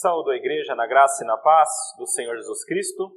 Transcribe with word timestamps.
Saúdo 0.00 0.30
a 0.30 0.36
igreja 0.36 0.76
na 0.76 0.86
graça 0.86 1.24
e 1.24 1.26
na 1.26 1.36
paz 1.36 1.68
do 1.98 2.06
Senhor 2.06 2.36
Jesus 2.36 2.64
Cristo. 2.64 3.10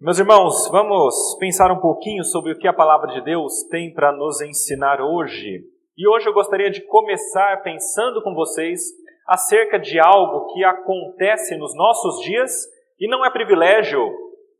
Meus 0.00 0.18
irmãos, 0.18 0.70
vamos 0.70 1.36
pensar 1.38 1.70
um 1.70 1.82
pouquinho 1.82 2.24
sobre 2.24 2.52
o 2.52 2.58
que 2.58 2.66
a 2.66 2.72
palavra 2.72 3.12
de 3.12 3.20
Deus 3.20 3.62
tem 3.64 3.92
para 3.92 4.10
nos 4.10 4.40
ensinar 4.40 5.02
hoje. 5.02 5.62
E 5.98 6.08
hoje 6.08 6.26
eu 6.26 6.32
gostaria 6.32 6.70
de 6.70 6.80
começar 6.86 7.62
pensando 7.62 8.22
com 8.22 8.34
vocês 8.34 8.80
acerca 9.26 9.78
de 9.78 10.00
algo 10.00 10.50
que 10.54 10.64
acontece 10.64 11.58
nos 11.58 11.76
nossos 11.76 12.24
dias 12.24 12.50
e 12.98 13.06
não 13.06 13.22
é 13.22 13.30
privilégio 13.30 14.00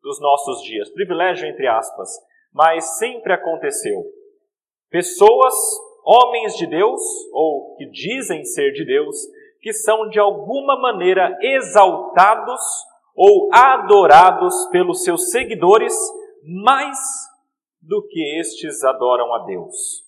dos 0.03 0.21
nossos 0.21 0.63
dias, 0.65 0.91
privilégio 0.91 1.49
entre 1.49 1.67
aspas, 1.67 2.11
mas 2.53 2.99
sempre 2.99 3.33
aconteceu. 3.33 4.05
Pessoas, 4.91 5.55
homens 6.05 6.55
de 6.59 6.67
Deus, 6.67 7.01
ou 7.33 7.75
que 7.77 7.87
dizem 7.87 8.45
ser 8.45 8.73
de 8.73 8.85
Deus, 8.85 9.17
que 9.65 9.73
são 9.73 10.11
de 10.11 10.21
alguma 10.21 10.79
maneira 10.79 11.35
exaltados 11.41 12.61
ou 13.17 13.49
adorados 13.51 14.55
pelos 14.71 15.03
seus 15.03 15.31
seguidores 15.31 15.95
mais 16.63 16.99
do 17.81 18.07
que 18.07 18.39
estes 18.39 18.85
adoram 18.85 19.35
a 19.35 19.39
Deus. 19.47 20.05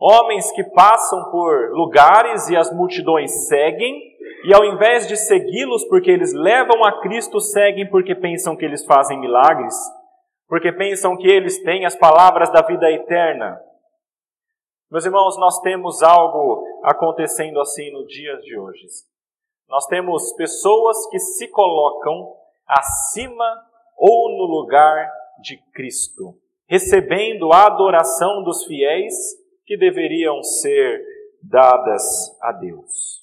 Homens 0.00 0.50
que 0.52 0.64
passam 0.70 1.30
por 1.30 1.70
lugares 1.72 2.48
e 2.48 2.56
as 2.56 2.72
multidões 2.74 3.46
seguem, 3.46 4.00
e 4.46 4.54
ao 4.54 4.64
invés 4.64 5.06
de 5.06 5.18
segui-los 5.18 5.84
porque 5.84 6.10
eles 6.10 6.32
levam 6.32 6.82
a 6.82 6.98
Cristo, 7.02 7.40
seguem 7.40 7.90
porque 7.90 8.14
pensam 8.14 8.56
que 8.56 8.64
eles 8.64 8.86
fazem 8.86 9.20
milagres, 9.20 9.74
porque 10.48 10.72
pensam 10.72 11.14
que 11.14 11.28
eles 11.28 11.62
têm 11.62 11.84
as 11.84 11.94
palavras 11.94 12.50
da 12.50 12.62
vida 12.62 12.90
eterna, 12.90 13.60
meus 14.90 15.04
irmãos, 15.04 15.36
nós 15.36 15.60
temos 15.60 16.02
algo 16.02 16.64
acontecendo 16.82 17.60
assim 17.60 17.90
no 17.92 18.06
dia 18.06 18.36
de 18.38 18.58
hoje. 18.58 18.86
Nós 19.68 19.86
temos 19.86 20.32
pessoas 20.34 21.08
que 21.10 21.18
se 21.18 21.48
colocam 21.48 22.34
acima 22.66 23.66
ou 23.96 24.30
no 24.36 24.44
lugar 24.44 25.10
de 25.40 25.56
Cristo, 25.72 26.38
recebendo 26.66 27.52
a 27.52 27.66
adoração 27.66 28.42
dos 28.42 28.64
fiéis 28.64 29.14
que 29.64 29.76
deveriam 29.76 30.42
ser 30.42 31.04
dadas 31.42 32.02
a 32.42 32.52
Deus. 32.52 33.22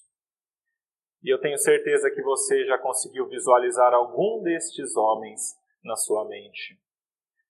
E 1.24 1.34
eu 1.34 1.42
tenho 1.42 1.58
certeza 1.58 2.10
que 2.12 2.22
você 2.22 2.66
já 2.66 2.78
conseguiu 2.78 3.28
visualizar 3.28 3.94
algum 3.94 4.44
destes 4.44 4.96
homens 4.96 5.42
na 5.84 5.96
sua 5.96 6.24
mente. 6.26 6.78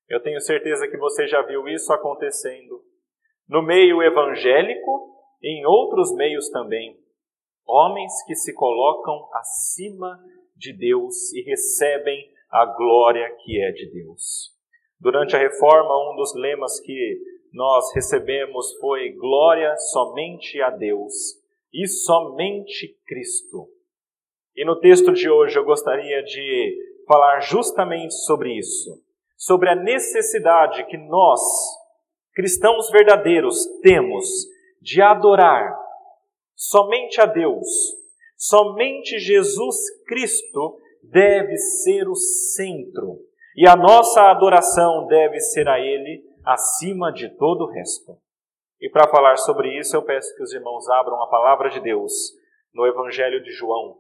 Eu 0.07 0.21
tenho 0.21 0.39
certeza 0.39 0.87
que 0.87 0.97
você 0.97 1.27
já 1.27 1.41
viu 1.41 1.67
isso 1.67 1.91
acontecendo 1.91 2.81
no 3.47 3.61
meio 3.61 4.01
evangélico 4.01 5.14
em 5.45 5.63
outros 5.63 6.11
meios 6.15 6.49
também. 6.49 6.97
Homens 7.67 8.11
que 8.25 8.35
se 8.35 8.51
colocam 8.53 9.29
acima 9.33 10.19
de 10.55 10.73
Deus 10.73 11.31
e 11.33 11.43
recebem 11.43 12.31
a 12.49 12.65
glória 12.65 13.29
que 13.43 13.61
é 13.61 13.71
de 13.71 13.91
Deus. 13.91 14.51
Durante 14.99 15.35
a 15.35 15.39
reforma, 15.39 16.11
um 16.11 16.15
dos 16.15 16.33
lemas 16.33 16.79
que 16.79 17.19
nós 17.53 17.93
recebemos 17.93 18.73
foi 18.79 19.11
glória 19.11 19.77
somente 19.77 20.59
a 20.61 20.71
Deus 20.71 21.13
e 21.71 21.87
somente 21.87 22.97
Cristo. 23.05 23.67
E 24.55 24.65
no 24.65 24.79
texto 24.79 25.13
de 25.13 25.29
hoje 25.29 25.59
eu 25.59 25.65
gostaria 25.65 26.23
de 26.23 26.75
falar 27.07 27.41
justamente 27.41 28.13
sobre 28.13 28.57
isso, 28.57 28.99
sobre 29.37 29.69
a 29.69 29.75
necessidade 29.75 30.85
que 30.87 30.97
nós, 30.97 31.41
cristãos 32.33 32.89
verdadeiros 32.89 33.65
temos 33.81 34.54
de 34.85 35.01
adorar 35.01 35.75
somente 36.55 37.19
a 37.19 37.25
Deus, 37.25 37.67
somente 38.37 39.17
Jesus 39.17 39.75
Cristo 40.05 40.79
deve 41.01 41.57
ser 41.57 42.07
o 42.07 42.13
centro 42.13 43.19
e 43.57 43.67
a 43.67 43.75
nossa 43.75 44.29
adoração 44.29 45.07
deve 45.07 45.39
ser 45.39 45.67
a 45.67 45.79
Ele 45.79 46.23
acima 46.45 47.11
de 47.11 47.35
todo 47.35 47.63
o 47.63 47.71
resto. 47.71 48.15
E 48.79 48.87
para 48.87 49.09
falar 49.09 49.37
sobre 49.37 49.75
isso, 49.75 49.95
eu 49.95 50.03
peço 50.03 50.35
que 50.35 50.43
os 50.43 50.53
irmãos 50.53 50.87
abram 50.87 51.19
a 51.19 51.29
palavra 51.29 51.71
de 51.71 51.79
Deus 51.79 52.13
no 52.71 52.85
Evangelho 52.85 53.41
de 53.41 53.51
João, 53.53 53.97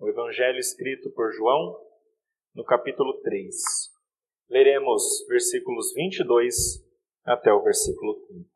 o 0.00 0.08
Evangelho 0.08 0.58
escrito 0.58 1.12
por 1.12 1.32
João, 1.32 1.78
no 2.56 2.64
capítulo 2.64 3.20
3. 3.20 3.54
Leremos 4.50 5.24
versículos 5.28 5.92
22 5.94 6.84
até 7.24 7.52
o 7.52 7.62
versículo 7.62 8.14
30. 8.26 8.55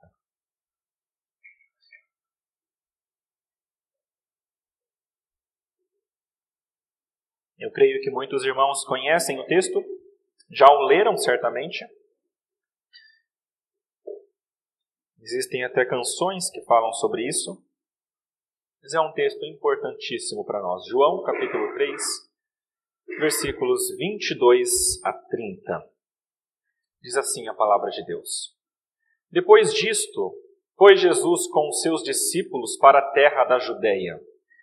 Eu 7.60 7.70
creio 7.70 8.00
que 8.00 8.10
muitos 8.10 8.42
irmãos 8.42 8.86
conhecem 8.86 9.38
o 9.38 9.44
texto, 9.44 9.84
já 10.50 10.66
o 10.66 10.86
leram 10.86 11.14
certamente. 11.18 11.84
Existem 15.20 15.62
até 15.62 15.84
canções 15.84 16.50
que 16.50 16.62
falam 16.62 16.90
sobre 16.94 17.28
isso. 17.28 17.62
Mas 18.82 18.94
é 18.94 19.00
um 19.00 19.12
texto 19.12 19.44
importantíssimo 19.44 20.42
para 20.42 20.62
nós. 20.62 20.86
João, 20.86 21.22
capítulo 21.22 21.74
3, 21.74 22.02
versículos 23.18 23.94
22 23.98 25.04
a 25.04 25.12
30. 25.12 25.86
Diz 27.02 27.14
assim 27.14 27.46
a 27.46 27.52
palavra 27.52 27.90
de 27.90 28.02
Deus. 28.06 28.56
Depois 29.30 29.74
disto, 29.74 30.34
foi 30.78 30.96
Jesus 30.96 31.46
com 31.48 31.68
os 31.68 31.82
seus 31.82 32.02
discípulos 32.02 32.78
para 32.78 33.00
a 33.00 33.10
terra 33.12 33.44
da 33.44 33.58
Judéia. 33.58 34.18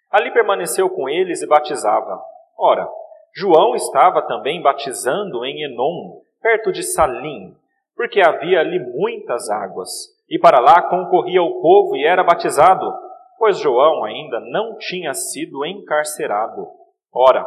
Ali 0.10 0.34
permaneceu 0.34 0.90
com 0.90 1.08
eles 1.08 1.44
e 1.44 1.48
batizava. 1.48 2.20
Ora, 2.58 2.90
João 3.36 3.76
estava 3.76 4.22
também 4.24 4.62
batizando 4.62 5.46
em 5.46 5.64
Enom, 5.64 6.22
perto 6.42 6.72
de 6.72 6.82
Salim, 6.82 7.56
porque 7.96 8.20
havia 8.20 8.60
ali 8.60 8.80
muitas 8.80 9.50
águas, 9.50 9.90
e 10.30 10.40
para 10.40 10.60
lá 10.60 10.82
concorria 10.82 11.44
o 11.44 11.62
povo 11.62 11.96
e 11.96 12.04
era 12.04 12.24
batizado, 12.24 12.92
pois 13.38 13.60
João 13.60 14.04
ainda 14.04 14.40
não 14.40 14.76
tinha 14.78 15.14
sido 15.14 15.64
encarcerado. 15.66 16.68
Ora, 17.14 17.46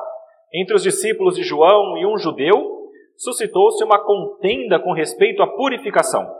entre 0.54 0.74
os 0.74 0.82
discípulos 0.82 1.34
de 1.34 1.42
João 1.42 1.96
e 1.98 2.06
um 2.06 2.16
judeu, 2.16 2.88
suscitou-se 3.16 3.82
uma 3.84 3.98
contenda 3.98 4.78
com 4.78 4.92
respeito 4.92 5.42
à 5.42 5.46
purificação. 5.46 6.32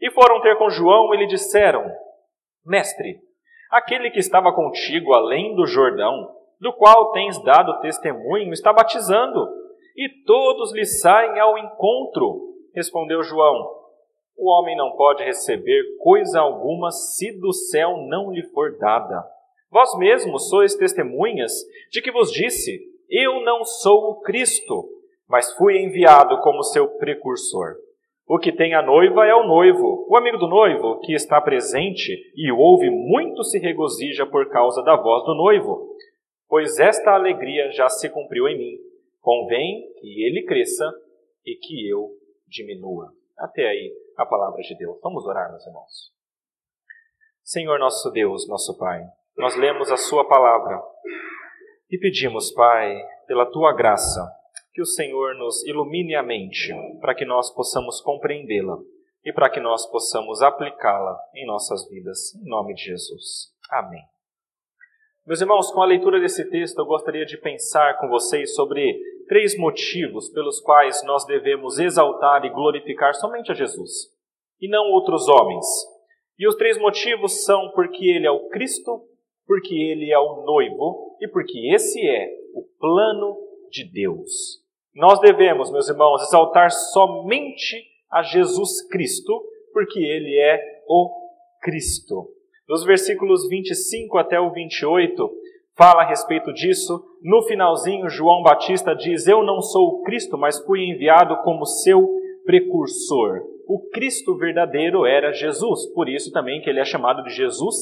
E 0.00 0.10
foram 0.10 0.40
ter 0.40 0.56
com 0.56 0.70
João 0.70 1.14
e 1.14 1.18
lhe 1.18 1.26
disseram: 1.26 1.84
Mestre, 2.64 3.20
aquele 3.70 4.10
que 4.10 4.18
estava 4.18 4.52
contigo 4.52 5.12
além 5.12 5.54
do 5.54 5.66
Jordão, 5.66 6.37
do 6.60 6.72
qual 6.72 7.12
tens 7.12 7.42
dado 7.42 7.80
testemunho, 7.80 8.52
está 8.52 8.72
batizando, 8.72 9.48
e 9.96 10.08
todos 10.24 10.72
lhe 10.72 10.84
saem 10.84 11.38
ao 11.38 11.58
encontro. 11.58 12.54
Respondeu 12.74 13.22
João: 13.22 13.68
O 14.36 14.50
homem 14.50 14.76
não 14.76 14.92
pode 14.92 15.24
receber 15.24 15.82
coisa 16.02 16.40
alguma 16.40 16.90
se 16.90 17.32
do 17.40 17.52
céu 17.52 17.96
não 18.08 18.30
lhe 18.30 18.42
for 18.50 18.76
dada. 18.78 19.24
Vós 19.70 19.96
mesmos 19.98 20.48
sois 20.48 20.74
testemunhas 20.74 21.52
de 21.90 22.00
que 22.00 22.12
vos 22.12 22.30
disse: 22.30 22.80
Eu 23.10 23.40
não 23.42 23.64
sou 23.64 24.10
o 24.10 24.20
Cristo, 24.20 24.88
mas 25.28 25.52
fui 25.56 25.78
enviado 25.78 26.40
como 26.40 26.62
seu 26.62 26.88
precursor. 26.96 27.76
O 28.26 28.38
que 28.38 28.52
tem 28.52 28.74
a 28.74 28.82
noiva 28.82 29.24
é 29.24 29.34
o 29.34 29.46
noivo. 29.46 30.06
O 30.08 30.16
amigo 30.16 30.36
do 30.36 30.48
noivo, 30.48 31.00
que 31.00 31.14
está 31.14 31.40
presente 31.40 32.12
e 32.36 32.52
ouve, 32.52 32.90
muito 32.90 33.42
se 33.42 33.58
regozija 33.58 34.26
por 34.26 34.50
causa 34.50 34.82
da 34.82 34.96
voz 34.96 35.24
do 35.24 35.34
noivo. 35.34 35.96
Pois 36.48 36.78
esta 36.78 37.12
alegria 37.12 37.70
já 37.72 37.88
se 37.88 38.08
cumpriu 38.08 38.48
em 38.48 38.56
mim. 38.56 38.78
Convém 39.20 39.92
que 40.00 40.24
ele 40.24 40.44
cresça 40.44 40.84
e 41.44 41.54
que 41.56 41.88
eu 41.88 42.10
diminua. 42.46 43.12
Até 43.36 43.68
aí 43.68 43.92
a 44.16 44.24
palavra 44.24 44.60
de 44.62 44.76
Deus. 44.76 44.98
Vamos 45.02 45.24
orar, 45.26 45.50
meus 45.50 45.66
irmãos. 45.66 46.12
Senhor 47.44 47.78
nosso 47.78 48.10
Deus, 48.10 48.48
nosso 48.48 48.76
Pai, 48.76 49.02
nós 49.36 49.56
lemos 49.56 49.90
a 49.90 49.96
Sua 49.96 50.26
palavra 50.26 50.82
e 51.90 51.98
pedimos, 51.98 52.50
Pai, 52.52 53.00
pela 53.26 53.46
Tua 53.46 53.72
graça, 53.74 54.20
que 54.72 54.82
o 54.82 54.86
Senhor 54.86 55.34
nos 55.36 55.64
ilumine 55.66 56.14
a 56.14 56.22
mente 56.22 56.74
para 57.00 57.14
que 57.14 57.24
nós 57.24 57.50
possamos 57.54 58.00
compreendê-la 58.00 58.78
e 59.24 59.32
para 59.32 59.50
que 59.50 59.60
nós 59.60 59.86
possamos 59.90 60.42
aplicá-la 60.42 61.18
em 61.34 61.46
nossas 61.46 61.88
vidas. 61.88 62.34
Em 62.34 62.48
nome 62.48 62.74
de 62.74 62.84
Jesus. 62.84 63.52
Amém. 63.70 64.02
Meus 65.28 65.42
irmãos, 65.42 65.70
com 65.70 65.82
a 65.82 65.84
leitura 65.84 66.18
desse 66.18 66.42
texto, 66.48 66.78
eu 66.78 66.86
gostaria 66.86 67.26
de 67.26 67.36
pensar 67.36 67.98
com 67.98 68.08
vocês 68.08 68.54
sobre 68.54 68.98
três 69.28 69.58
motivos 69.58 70.30
pelos 70.30 70.58
quais 70.58 71.04
nós 71.04 71.26
devemos 71.26 71.78
exaltar 71.78 72.46
e 72.46 72.48
glorificar 72.48 73.14
somente 73.14 73.52
a 73.52 73.54
Jesus 73.54 74.10
e 74.58 74.66
não 74.66 74.90
outros 74.90 75.28
homens. 75.28 75.66
E 76.38 76.48
os 76.48 76.54
três 76.54 76.78
motivos 76.78 77.44
são 77.44 77.70
porque 77.74 78.06
ele 78.06 78.26
é 78.26 78.30
o 78.30 78.48
Cristo, 78.48 79.02
porque 79.46 79.74
ele 79.74 80.10
é 80.10 80.18
o 80.18 80.46
noivo 80.46 81.18
e 81.20 81.28
porque 81.28 81.74
esse 81.74 82.00
é 82.08 82.30
o 82.54 82.62
plano 82.80 83.36
de 83.70 83.84
Deus. 83.84 84.62
Nós 84.94 85.20
devemos, 85.20 85.70
meus 85.70 85.90
irmãos, 85.90 86.22
exaltar 86.22 86.70
somente 86.70 87.84
a 88.10 88.22
Jesus 88.22 88.80
Cristo, 88.88 89.44
porque 89.74 89.98
Ele 89.98 90.38
é 90.38 90.82
o 90.88 91.10
Cristo. 91.60 92.37
Nos 92.68 92.84
versículos 92.84 93.48
25 93.48 94.18
até 94.18 94.38
o 94.38 94.52
28, 94.52 95.30
fala 95.74 96.02
a 96.02 96.06
respeito 96.06 96.52
disso. 96.52 97.02
No 97.22 97.42
finalzinho, 97.44 98.10
João 98.10 98.42
Batista 98.42 98.94
diz: 98.94 99.26
Eu 99.26 99.42
não 99.42 99.62
sou 99.62 99.88
o 99.88 100.02
Cristo, 100.02 100.36
mas 100.36 100.62
fui 100.66 100.84
enviado 100.84 101.36
como 101.38 101.64
seu 101.64 102.06
precursor. 102.44 103.40
O 103.66 103.88
Cristo 103.90 104.36
verdadeiro 104.36 105.06
era 105.06 105.32
Jesus, 105.32 105.86
por 105.94 106.10
isso 106.10 106.30
também 106.30 106.60
que 106.60 106.68
ele 106.68 106.80
é 106.80 106.84
chamado 106.84 107.22
de 107.22 107.30
Jesus 107.30 107.74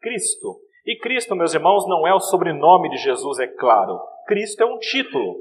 Cristo. 0.00 0.60
E 0.86 0.96
Cristo, 0.96 1.34
meus 1.34 1.52
irmãos, 1.52 1.86
não 1.88 2.06
é 2.06 2.14
o 2.14 2.20
sobrenome 2.20 2.88
de 2.90 2.96
Jesus, 2.96 3.40
é 3.40 3.46
claro. 3.46 4.00
Cristo 4.26 4.62
é 4.62 4.66
um 4.66 4.78
título. 4.78 5.36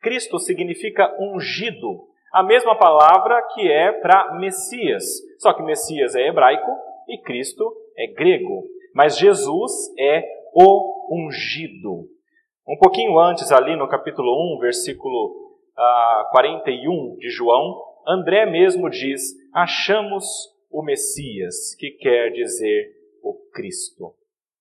Cristo 0.00 0.38
significa 0.38 1.14
ungido, 1.20 2.04
a 2.32 2.42
mesma 2.42 2.76
palavra 2.76 3.40
que 3.54 3.70
é 3.70 3.92
para 3.92 4.34
Messias. 4.38 5.04
Só 5.38 5.52
que 5.52 5.62
Messias 5.62 6.14
é 6.14 6.26
hebraico 6.26 6.70
e 7.08 7.18
Cristo 7.18 7.64
é 8.00 8.06
grego. 8.12 8.64
Mas 8.94 9.18
Jesus 9.18 9.72
é 9.98 10.24
o 10.54 11.16
ungido. 11.26 12.08
Um 12.66 12.76
pouquinho 12.78 13.18
antes, 13.18 13.52
ali 13.52 13.76
no 13.76 13.88
capítulo 13.88 14.56
1, 14.56 14.60
versículo 14.60 15.56
ah, 15.76 16.28
41 16.32 17.16
de 17.18 17.28
João, 17.28 17.80
André 18.06 18.46
mesmo 18.46 18.88
diz: 18.88 19.34
Achamos 19.54 20.24
o 20.70 20.82
Messias, 20.82 21.74
que 21.78 21.90
quer 21.92 22.30
dizer 22.30 22.92
o 23.22 23.34
Cristo. 23.52 24.14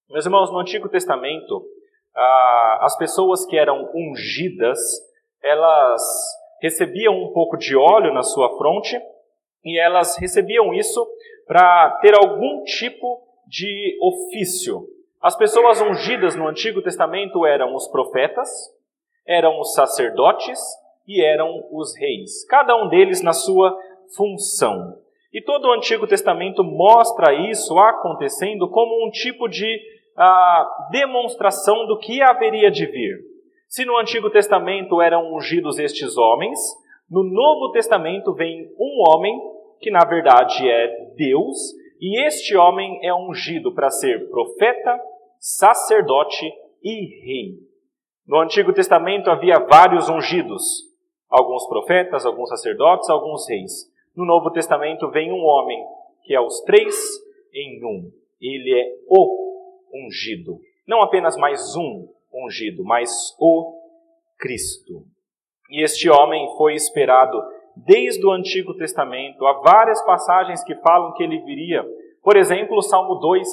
Meus 0.09 0.25
irmãos, 0.25 0.51
no 0.51 0.59
Antigo 0.59 0.89
Testamento, 0.89 1.63
ah, 2.15 2.79
as 2.81 2.97
pessoas 2.97 3.45
que 3.45 3.57
eram 3.57 3.89
ungidas, 3.93 4.79
elas 5.43 6.01
recebiam 6.61 7.15
um 7.15 7.31
pouco 7.31 7.57
de 7.57 7.75
óleo 7.75 8.13
na 8.13 8.23
sua 8.23 8.57
fronte 8.57 8.99
e 9.63 9.79
elas 9.79 10.17
recebiam 10.17 10.73
isso 10.73 11.07
para 11.47 11.97
ter 12.01 12.13
algum 12.15 12.63
tipo 12.63 13.28
de 13.49 13.97
ofício. 13.99 14.87
As 15.19 15.35
pessoas 15.35 15.81
ungidas 15.81 16.35
no 16.35 16.47
Antigo 16.47 16.81
Testamento 16.81 17.45
eram 17.45 17.75
os 17.75 17.87
profetas, 17.87 18.47
eram 19.27 19.59
os 19.59 19.73
sacerdotes 19.73 20.59
e 21.07 21.21
eram 21.25 21.67
os 21.71 21.97
reis, 21.97 22.45
cada 22.47 22.75
um 22.75 22.87
deles 22.87 23.23
na 23.23 23.33
sua 23.33 23.75
função. 24.15 24.97
E 25.33 25.41
todo 25.41 25.65
o 25.65 25.73
Antigo 25.73 26.07
Testamento 26.07 26.63
mostra 26.63 27.33
isso 27.33 27.77
acontecendo 27.77 28.69
como 28.69 29.05
um 29.05 29.09
tipo 29.09 29.47
de 29.47 29.79
ah, 30.15 30.87
demonstração 30.91 31.87
do 31.87 31.97
que 31.97 32.21
haveria 32.21 32.69
de 32.69 32.85
vir. 32.85 33.17
Se 33.67 33.85
no 33.85 33.97
Antigo 33.97 34.29
Testamento 34.29 35.01
eram 35.01 35.33
ungidos 35.33 35.77
estes 35.79 36.17
homens, 36.17 36.59
no 37.09 37.23
Novo 37.23 37.71
Testamento 37.71 38.33
vem 38.33 38.71
um 38.79 39.03
homem 39.07 39.39
que 39.79 39.91
na 39.91 40.05
verdade 40.05 40.69
é 40.69 41.13
Deus, 41.15 41.57
e 41.99 42.25
este 42.25 42.55
homem 42.55 42.99
é 43.03 43.13
ungido 43.13 43.73
para 43.73 43.89
ser 43.89 44.29
profeta, 44.29 44.99
sacerdote 45.37 46.49
e 46.81 47.25
rei. 47.25 47.59
No 48.25 48.39
Antigo 48.39 48.71
Testamento 48.71 49.29
havia 49.29 49.59
vários 49.59 50.07
ungidos, 50.07 50.63
alguns 51.29 51.67
profetas, 51.67 52.25
alguns 52.25 52.49
sacerdotes, 52.49 53.09
alguns 53.09 53.47
reis. 53.49 53.91
No 54.15 54.25
Novo 54.25 54.51
Testamento 54.51 55.09
vem 55.09 55.31
um 55.31 55.43
homem 55.43 55.77
que 56.23 56.33
é 56.33 56.39
os 56.39 56.61
três 56.61 56.95
em 57.53 57.83
um. 57.83 58.11
Ele 58.41 58.79
é 58.79 58.85
o 59.07 59.49
ungido. 59.93 60.59
Não 60.87 61.01
apenas 61.01 61.35
mais 61.37 61.75
um, 61.75 62.07
ungido, 62.33 62.83
mas 62.83 63.35
o 63.39 63.79
Cristo. 64.37 65.03
E 65.69 65.83
este 65.83 66.09
homem 66.09 66.47
foi 66.57 66.75
esperado 66.75 67.37
desde 67.85 68.25
o 68.25 68.31
Antigo 68.31 68.73
Testamento. 68.75 69.45
Há 69.45 69.53
várias 69.61 70.03
passagens 70.05 70.63
que 70.63 70.75
falam 70.75 71.13
que 71.13 71.23
ele 71.23 71.39
viria. 71.39 71.85
Por 72.23 72.35
exemplo, 72.35 72.77
o 72.77 72.81
Salmo 72.81 73.15
2. 73.15 73.47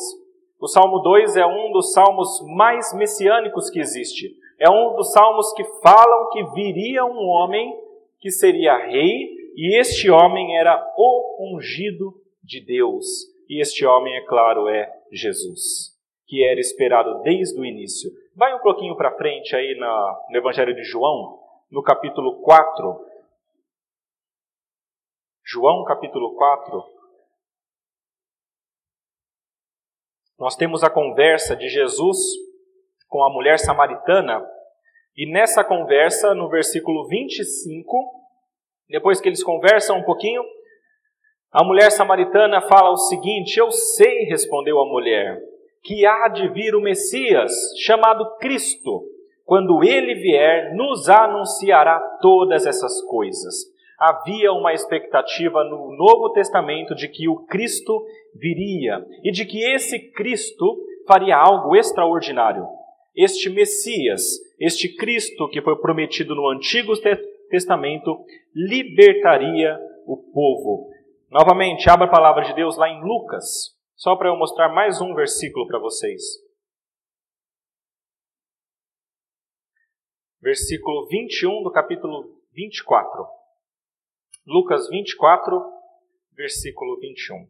O 0.61 0.67
Salmo 0.67 0.99
2 1.01 1.37
é 1.37 1.47
um 1.47 1.73
dos 1.73 1.93
salmos 1.93 2.41
mais 2.57 2.95
messiânicos 2.95 3.71
que 3.71 3.79
existe. 3.79 4.35
É 4.59 4.71
um 4.71 4.95
dos 4.95 5.13
salmos 5.13 5.53
que 5.53 5.65
falam 5.83 6.31
que 6.31 6.43
viria 6.55 7.05
um 7.05 7.27
homem 7.29 7.77
que 8.19 8.31
seria 8.31 8.77
rei, 8.77 9.37
e 9.55 9.79
este 9.79 10.11
homem 10.11 10.57
era 10.57 10.83
o 10.97 11.55
ungido 11.55 12.15
de 12.43 12.65
Deus. 12.65 13.07
E 13.49 13.61
este 13.61 13.87
homem, 13.87 14.17
é 14.17 14.23
claro, 14.23 14.69
é 14.69 14.91
Jesus, 15.13 15.95
que 16.27 16.45
era 16.45 16.59
esperado 16.59 17.23
desde 17.23 17.61
o 17.61 17.65
início. 17.65 18.11
Vai 18.35 18.55
um 18.55 18.59
pouquinho 18.59 18.97
para 18.97 19.15
frente 19.17 19.55
aí 19.55 19.79
no 19.79 20.37
Evangelho 20.37 20.75
de 20.75 20.83
João, 20.83 21.39
no 21.71 21.83
capítulo 21.83 22.41
4. 22.41 23.07
João, 25.49 25.85
capítulo 25.85 26.35
4. 26.35 26.85
Nós 30.41 30.57
temos 30.57 30.83
a 30.83 30.91
conversa 30.91 31.55
de 31.55 31.69
Jesus 31.69 32.19
com 33.07 33.23
a 33.23 33.33
mulher 33.33 33.61
samaritana, 33.61 34.45
e 35.17 35.31
nessa 35.31 35.63
conversa, 35.63 36.35
no 36.35 36.49
versículo 36.49 37.07
25, 37.07 37.97
depois 38.89 39.21
que 39.21 39.29
eles 39.29 39.45
conversam 39.45 39.99
um 39.99 40.03
pouquinho, 40.03 40.43
a 41.53 41.63
mulher 41.63 41.93
samaritana 41.93 42.61
fala 42.63 42.91
o 42.91 42.97
seguinte: 42.97 43.57
Eu 43.57 43.71
sei, 43.71 44.25
respondeu 44.25 44.81
a 44.81 44.87
mulher 44.87 45.41
que 45.85 46.05
há 46.05 46.27
de 46.27 46.49
vir 46.49 46.75
o 46.75 46.81
Messias, 46.81 47.53
chamado 47.85 48.37
Cristo. 48.39 49.05
Quando 49.45 49.85
ele 49.85 50.17
vier, 50.17 50.75
nos 50.75 51.09
anunciará 51.09 52.01
todas 52.21 52.67
essas 52.67 53.01
coisas. 53.03 53.76
Havia 53.99 54.53
uma 54.53 54.75
expectativa 54.75 55.65
no 55.65 55.97
Novo 55.97 56.31
Testamento 56.33 56.95
de 56.95 57.09
que 57.09 57.29
o 57.29 57.47
Cristo 57.47 58.05
viria 58.35 59.05
e 59.25 59.31
de 59.31 59.47
que 59.47 59.65
esse 59.73 60.11
Cristo 60.13 60.77
faria 61.07 61.37
algo 61.37 61.75
extraordinário. 61.75 62.67
Este 63.15 63.49
Messias, 63.49 64.23
este 64.61 64.95
Cristo 64.95 65.49
que 65.49 65.63
foi 65.63 65.77
prometido 65.81 66.35
no 66.35 66.49
Antigo 66.51 66.93
Testamento, 67.49 68.23
libertaria 68.55 69.79
o 70.07 70.17
povo. 70.31 70.91
Novamente, 71.31 71.89
abra 71.89 72.07
a 72.07 72.11
palavra 72.11 72.45
de 72.45 72.55
Deus 72.55 72.77
lá 72.77 72.91
em 72.91 73.03
Lucas, 73.03 73.75
só 73.95 74.15
para 74.15 74.29
eu 74.29 74.37
mostrar 74.37 74.69
mais 74.69 75.01
um 75.01 75.15
versículo 75.15 75.67
para 75.67 75.79
vocês. 75.79 76.23
Versículo 80.41 81.07
21 81.09 81.63
do 81.63 81.73
capítulo 81.73 82.39
24. 82.53 83.36
Lucas 84.49 84.89
24, 84.89 85.61
versículo 86.37 87.01
21. 87.01 87.49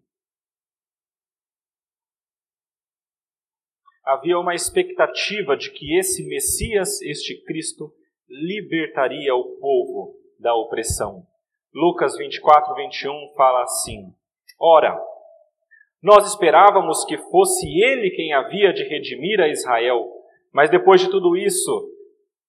Havia 4.03 4.39
uma 4.39 4.55
expectativa 4.55 5.59
de 5.59 5.71
que 5.73 5.99
esse 5.99 6.27
Messias, 6.27 7.03
este 7.03 7.45
Cristo, 7.45 7.93
libertaria 8.27 9.35
o 9.35 9.59
povo 9.59 10.19
da 10.41 10.55
opressão. 10.55 11.27
Lucas 11.75 12.17
24, 12.17 12.75
21 12.75 13.35
fala 13.37 13.65
assim: 13.65 14.15
Ora, 14.59 14.99
nós 16.03 16.27
esperávamos 16.27 17.05
que 17.05 17.19
fosse 17.19 17.67
ele 17.67 18.09
quem 18.13 18.33
havia 18.33 18.73
de 18.73 18.85
redimir 18.85 19.39
a 19.39 19.49
Israel, 19.49 20.03
mas 20.51 20.71
depois 20.71 21.03
de 21.03 21.11
tudo 21.11 21.37
isso, 21.37 21.96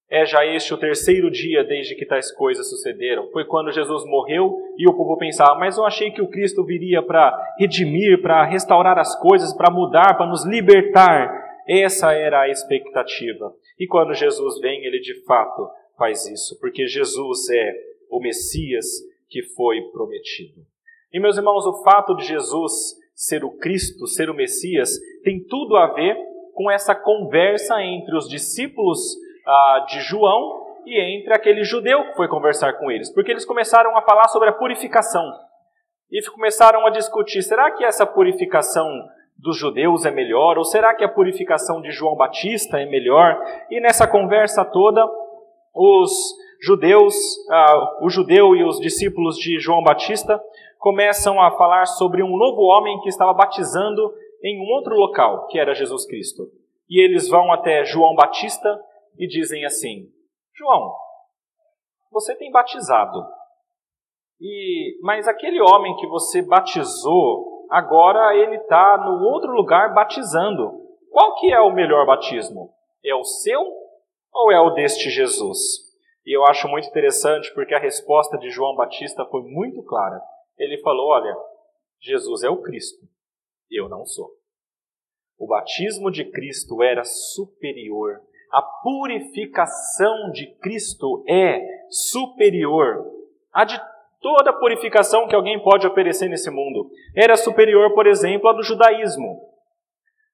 é 0.09 0.25
já 0.25 0.45
este 0.45 0.73
o 0.73 0.77
terceiro 0.77 1.29
dia 1.29 1.63
desde 1.63 1.95
que 1.95 2.05
tais 2.05 2.31
coisas 2.31 2.69
sucederam. 2.69 3.29
Foi 3.31 3.43
quando 3.45 3.71
Jesus 3.71 4.05
morreu 4.05 4.57
e 4.77 4.87
o 4.87 4.93
povo 4.93 5.17
pensava, 5.17 5.59
mas 5.59 5.77
eu 5.77 5.85
achei 5.85 6.11
que 6.11 6.21
o 6.21 6.29
Cristo 6.29 6.63
viria 6.63 7.01
para 7.01 7.37
redimir, 7.59 8.21
para 8.21 8.45
restaurar 8.45 8.97
as 8.97 9.19
coisas, 9.19 9.53
para 9.53 9.71
mudar, 9.71 10.15
para 10.15 10.27
nos 10.27 10.45
libertar. 10.45 11.45
Essa 11.67 12.13
era 12.13 12.41
a 12.41 12.49
expectativa. 12.49 13.53
E 13.77 13.85
quando 13.85 14.13
Jesus 14.13 14.59
vem, 14.61 14.85
ele 14.85 14.99
de 14.99 15.25
fato 15.25 15.69
faz 15.97 16.25
isso, 16.25 16.57
porque 16.61 16.87
Jesus 16.87 17.49
é 17.49 17.73
o 18.09 18.21
Messias 18.21 18.85
que 19.29 19.43
foi 19.43 19.81
prometido. 19.91 20.61
E 21.11 21.19
meus 21.19 21.35
irmãos, 21.35 21.65
o 21.65 21.83
fato 21.83 22.15
de 22.15 22.25
Jesus 22.25 22.95
ser 23.13 23.43
o 23.43 23.57
Cristo, 23.57 24.07
ser 24.07 24.29
o 24.29 24.33
Messias, 24.33 24.91
tem 25.23 25.43
tudo 25.43 25.75
a 25.75 25.87
ver 25.87 26.15
com 26.53 26.71
essa 26.71 26.95
conversa 26.95 27.81
entre 27.81 28.15
os 28.15 28.29
discípulos 28.29 28.99
ah, 29.48 29.86
de 29.88 30.01
João 30.01 30.68
e 30.86 31.00
entre 31.00 31.34
aquele 31.34 31.63
judeu 31.63 32.04
que 32.06 32.16
foi 32.16 32.27
conversar 32.27 32.74
com 32.74 32.92
eles, 32.92 33.13
porque 33.13 33.32
eles 33.32 33.46
começaram 33.46 33.98
a 33.98 34.01
falar 34.01 34.27
sobre 34.27 34.50
a 34.50 34.54
purificação 34.54 35.24
e 36.12 36.22
começaram 36.30 36.86
a 36.86 36.89
discutir: 36.89 37.42
será 37.42 37.72
que 37.72 37.84
essa 37.84 38.06
purificação 38.06 38.88
dos 39.38 39.58
judeus 39.58 40.06
é 40.06 40.12
melhor? 40.12 40.58
Ou 40.58 40.63
será 40.63 40.96
que 40.96 41.04
a 41.04 41.10
purificação 41.10 41.82
de 41.82 41.92
João 41.92 42.16
Batista 42.16 42.80
é 42.80 42.86
melhor? 42.86 43.38
E 43.70 43.80
nessa 43.80 44.08
conversa 44.08 44.66
toda, 44.66 45.06
os 45.74 46.12
judeus, 46.62 47.16
ah, 47.51 47.98
o 48.01 48.10
judeu 48.10 48.56
e 48.56 48.63
os 48.63 48.80
discípulos 48.80 49.38
de 49.38 49.60
João 49.60 49.84
Batista 49.84 50.42
começam 50.80 51.42
a 51.42 51.51
falar 51.51 51.86
sobre 51.86 52.24
um 52.24 52.38
novo 52.38 52.62
homem 52.62 53.00
que 53.01 53.10
estava 53.10 53.34
batizando 53.34 54.13
em 54.44 54.60
um 54.60 54.72
outro 54.74 54.96
local, 54.96 55.48
que 55.48 55.60
era 55.60 55.74
Jesus 55.74 56.06
Cristo. 56.06 56.44
E 56.89 57.04
eles 57.04 57.27
vão 57.27 57.51
até 57.51 57.84
João 57.84 58.16
Batista 58.16 58.80
e 59.17 59.27
dizem 59.27 59.65
assim: 59.65 60.12
João, 60.55 60.95
você 62.12 62.36
tem 62.36 62.51
batizado. 62.51 63.25
E 64.39 65.00
mas 65.01 65.27
aquele 65.27 65.59
homem 65.62 65.95
que 65.95 66.07
você 66.07 66.41
batizou, 66.41 67.67
agora 67.69 68.36
ele 68.36 68.57
está 68.57 68.97
no 68.97 69.24
outro 69.25 69.51
lugar 69.51 69.93
batizando. 69.93 70.86
Qual 71.09 71.36
que 71.36 71.51
é 71.51 71.59
o 71.59 71.74
melhor 71.74 72.05
batismo? 72.05 72.74
É 73.03 73.15
o 73.15 73.24
seu 73.24 73.62
ou 74.33 74.51
é 74.51 74.59
o 74.59 74.71
deste 74.71 75.09
Jesus? 75.09 75.88
E 76.25 76.36
eu 76.36 76.45
acho 76.45 76.67
muito 76.67 76.88
interessante 76.88 77.51
porque 77.53 77.74
a 77.74 77.79
resposta 77.79 78.38
de 78.38 78.50
João 78.50 78.75
Batista 78.75 79.25
foi 79.25 79.41
muito 79.43 79.81
clara. 79.83 80.21
Ele 80.57 80.77
falou: 80.81 81.07
Olha, 81.07 81.36
Jesus 82.01 82.43
é 82.43 82.50
o 82.50 82.62
Cristo, 82.62 83.05
eu 83.71 83.89
não 83.89 84.05
sou. 84.05 84.29
O 85.39 85.47
batismo 85.47 86.12
de 86.12 86.25
Cristo 86.25 86.81
era 86.81 87.03
superior. 87.03 88.21
A 88.51 88.62
purificação 88.62 90.32
de 90.32 90.48
Cristo 90.60 91.24
é 91.27 91.62
superior 91.89 93.06
à 93.54 93.66
de 93.66 93.80
toda 94.22 94.54
purificação 94.54 95.27
que 95.27 95.36
alguém 95.36 95.62
pode 95.62 95.86
oferecer 95.86 96.30
nesse 96.30 96.50
mundo. 96.50 96.89
Era 97.16 97.36
superior, 97.36 97.94
por 97.94 98.08
exemplo, 98.08 98.50
à 98.50 98.54
do 98.54 98.63
judaísmo. 98.63 99.42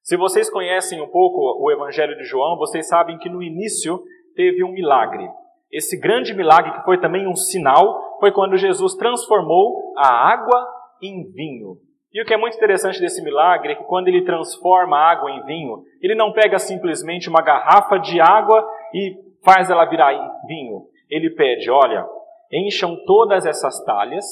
Se 0.02 0.16
vocês 0.16 0.50
conhecem 0.50 1.00
um 1.00 1.08
pouco 1.08 1.40
o 1.62 1.70
Evangelho 1.70 2.16
de 2.16 2.24
João, 2.24 2.56
vocês 2.56 2.86
sabem 2.88 3.18
que 3.18 3.28
no 3.28 3.42
início 3.42 4.02
teve 4.36 4.62
um 4.62 4.72
milagre. 4.72 5.26
Esse 5.72 5.98
grande 5.98 6.34
milagre, 6.34 6.72
que 6.72 6.84
foi 6.84 7.00
também 7.00 7.26
um 7.26 7.34
sinal, 7.34 8.18
foi 8.20 8.30
quando 8.30 8.56
Jesus 8.56 8.94
transformou 8.94 9.94
a 9.96 10.06
água 10.06 10.68
em 11.02 11.24
vinho. 11.32 11.78
E 12.14 12.22
o 12.22 12.24
que 12.24 12.32
é 12.32 12.36
muito 12.36 12.56
interessante 12.56 13.00
desse 13.00 13.20
milagre 13.22 13.72
é 13.72 13.74
que 13.74 13.82
quando 13.84 14.06
ele 14.06 14.24
transforma 14.24 14.96
a 14.96 15.10
água 15.10 15.32
em 15.32 15.44
vinho, 15.44 15.82
ele 16.00 16.14
não 16.14 16.32
pega 16.32 16.60
simplesmente 16.60 17.28
uma 17.28 17.42
garrafa 17.42 17.98
de 17.98 18.20
água 18.20 18.64
e 18.94 19.16
faz 19.44 19.68
ela 19.68 19.84
virar 19.84 20.12
vinho. 20.46 20.86
Ele 21.10 21.30
pede: 21.30 21.68
olha, 21.68 22.06
encham 22.52 22.96
todas 23.04 23.44
essas 23.44 23.84
talhas, 23.84 24.24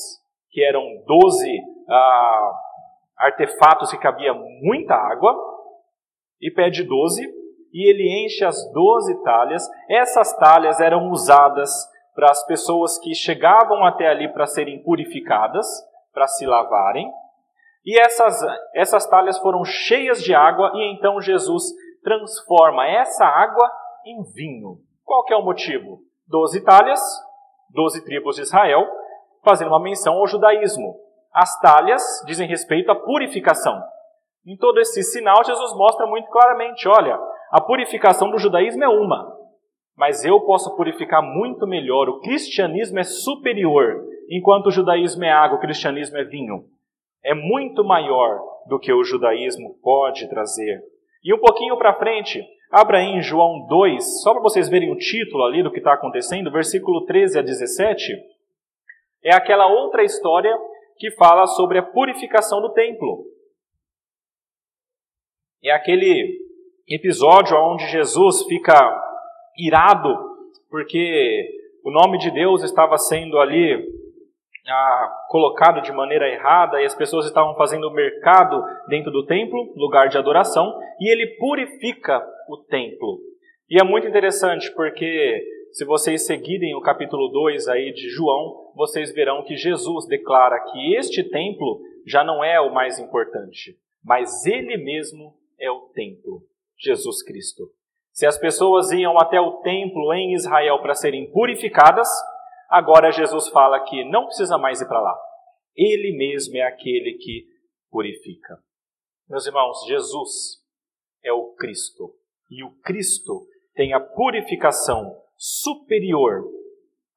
que 0.52 0.62
eram 0.62 0.82
12 1.04 1.60
ah, 1.88 2.52
artefatos 3.18 3.90
que 3.90 3.98
cabia 3.98 4.32
muita 4.32 4.94
água, 4.94 5.34
e 6.40 6.52
pede 6.52 6.84
12 6.84 7.42
e 7.72 7.88
ele 7.88 8.24
enche 8.24 8.44
as 8.44 8.70
doze 8.72 9.22
talhas. 9.24 9.68
Essas 9.88 10.36
talhas 10.36 10.78
eram 10.78 11.10
usadas 11.10 11.70
para 12.14 12.30
as 12.30 12.46
pessoas 12.46 12.98
que 12.98 13.14
chegavam 13.14 13.84
até 13.84 14.06
ali 14.08 14.28
para 14.28 14.46
serem 14.46 14.82
purificadas, 14.82 15.66
para 16.12 16.26
se 16.26 16.44
lavarem. 16.44 17.10
E 17.84 17.98
essas, 18.00 18.40
essas 18.74 19.08
talhas 19.08 19.38
foram 19.38 19.64
cheias 19.64 20.22
de 20.22 20.34
água, 20.34 20.70
e 20.74 20.94
então 20.94 21.20
Jesus 21.20 21.64
transforma 22.02 22.86
essa 22.86 23.24
água 23.24 23.70
em 24.06 24.22
vinho. 24.32 24.78
Qual 25.04 25.24
é 25.30 25.36
o 25.36 25.44
motivo? 25.44 26.00
Doze 26.26 26.64
talhas, 26.64 27.00
doze 27.70 28.04
tribos 28.04 28.36
de 28.36 28.42
Israel, 28.42 28.86
fazendo 29.44 29.68
uma 29.68 29.82
menção 29.82 30.14
ao 30.14 30.26
judaísmo. 30.26 30.96
As 31.32 31.58
talhas 31.60 32.02
dizem 32.26 32.48
respeito 32.48 32.90
à 32.90 32.94
purificação. 32.94 33.82
Em 34.46 34.56
todo 34.56 34.78
esse 34.80 35.02
sinal, 35.02 35.42
Jesus 35.44 35.74
mostra 35.76 36.06
muito 36.06 36.28
claramente: 36.30 36.88
olha, 36.88 37.18
a 37.50 37.60
purificação 37.60 38.30
do 38.30 38.38
judaísmo 38.38 38.84
é 38.84 38.88
uma, 38.88 39.36
mas 39.96 40.24
eu 40.24 40.40
posso 40.40 40.74
purificar 40.76 41.22
muito 41.22 41.66
melhor. 41.66 42.08
O 42.08 42.20
cristianismo 42.20 42.98
é 42.98 43.04
superior, 43.04 44.04
enquanto 44.28 44.66
o 44.66 44.70
judaísmo 44.70 45.24
é 45.24 45.30
água, 45.30 45.58
o 45.58 45.60
cristianismo 45.60 46.16
é 46.18 46.24
vinho. 46.24 46.64
É 47.24 47.34
muito 47.34 47.84
maior 47.84 48.40
do 48.66 48.78
que 48.78 48.92
o 48.92 49.04
judaísmo 49.04 49.78
pode 49.82 50.28
trazer. 50.28 50.82
E 51.22 51.32
um 51.32 51.38
pouquinho 51.38 51.76
para 51.76 51.94
frente, 51.94 52.44
abra 52.70 52.98
aí 52.98 53.06
em 53.06 53.22
João 53.22 53.66
2, 53.68 54.22
só 54.22 54.32
para 54.32 54.42
vocês 54.42 54.68
verem 54.68 54.90
o 54.90 54.96
título 54.96 55.44
ali 55.44 55.62
do 55.62 55.70
que 55.70 55.78
está 55.78 55.94
acontecendo, 55.94 56.50
versículo 56.50 57.04
13 57.04 57.38
a 57.38 57.42
17, 57.42 58.12
é 59.24 59.34
aquela 59.34 59.66
outra 59.66 60.02
história 60.02 60.52
que 60.98 61.10
fala 61.12 61.46
sobre 61.46 61.78
a 61.78 61.82
purificação 61.82 62.60
do 62.60 62.72
templo. 62.72 63.24
É 65.62 65.70
aquele 65.70 66.40
episódio 66.88 67.56
onde 67.56 67.86
Jesus 67.86 68.44
fica 68.48 68.74
irado 69.56 70.32
porque 70.72 71.50
o 71.84 71.90
nome 71.90 72.16
de 72.16 72.30
Deus 72.30 72.62
estava 72.62 72.96
sendo 72.96 73.38
ali 73.38 73.76
ah, 74.68 75.12
colocado 75.28 75.80
de 75.82 75.92
maneira 75.92 76.28
errada 76.28 76.80
e 76.80 76.84
as 76.84 76.94
pessoas 76.94 77.26
estavam 77.26 77.54
fazendo 77.56 77.90
mercado 77.90 78.62
dentro 78.88 79.10
do 79.10 79.26
templo, 79.26 79.72
lugar 79.76 80.08
de 80.08 80.18
adoração, 80.18 80.78
e 81.00 81.10
ele 81.10 81.36
purifica 81.38 82.24
o 82.48 82.56
templo. 82.56 83.18
E 83.68 83.80
é 83.80 83.84
muito 83.84 84.06
interessante 84.06 84.70
porque 84.74 85.42
se 85.72 85.84
vocês 85.84 86.26
seguirem 86.26 86.74
o 86.74 86.80
capítulo 86.80 87.28
2 87.28 87.68
aí 87.68 87.92
de 87.92 88.08
João, 88.10 88.72
vocês 88.76 89.12
verão 89.12 89.42
que 89.42 89.56
Jesus 89.56 90.06
declara 90.06 90.60
que 90.70 90.94
este 90.94 91.24
templo 91.24 91.80
já 92.06 92.22
não 92.22 92.44
é 92.44 92.60
o 92.60 92.72
mais 92.72 92.98
importante, 92.98 93.76
mas 94.04 94.44
ele 94.44 94.76
mesmo 94.76 95.34
é 95.58 95.70
o 95.70 95.88
templo. 95.94 96.42
Jesus 96.78 97.22
Cristo. 97.22 97.70
Se 98.12 98.26
as 98.26 98.36
pessoas 98.36 98.90
iam 98.90 99.16
até 99.18 99.40
o 99.40 99.62
templo 99.62 100.12
em 100.12 100.34
Israel 100.34 100.80
para 100.82 100.94
serem 100.94 101.30
purificadas, 101.30 102.08
agora 102.72 103.12
Jesus 103.12 103.48
fala 103.48 103.84
que 103.84 104.02
não 104.04 104.24
precisa 104.24 104.56
mais 104.56 104.80
ir 104.80 104.88
para 104.88 105.00
lá. 105.00 105.14
Ele 105.76 106.16
mesmo 106.16 106.56
é 106.56 106.62
aquele 106.62 107.18
que 107.18 107.46
purifica. 107.90 108.58
Meus 109.28 109.46
irmãos, 109.46 109.84
Jesus 109.86 110.62
é 111.22 111.32
o 111.32 111.52
Cristo. 111.54 112.14
E 112.50 112.64
o 112.64 112.70
Cristo 112.80 113.46
tem 113.74 113.92
a 113.92 114.00
purificação 114.00 115.16
superior 115.36 116.44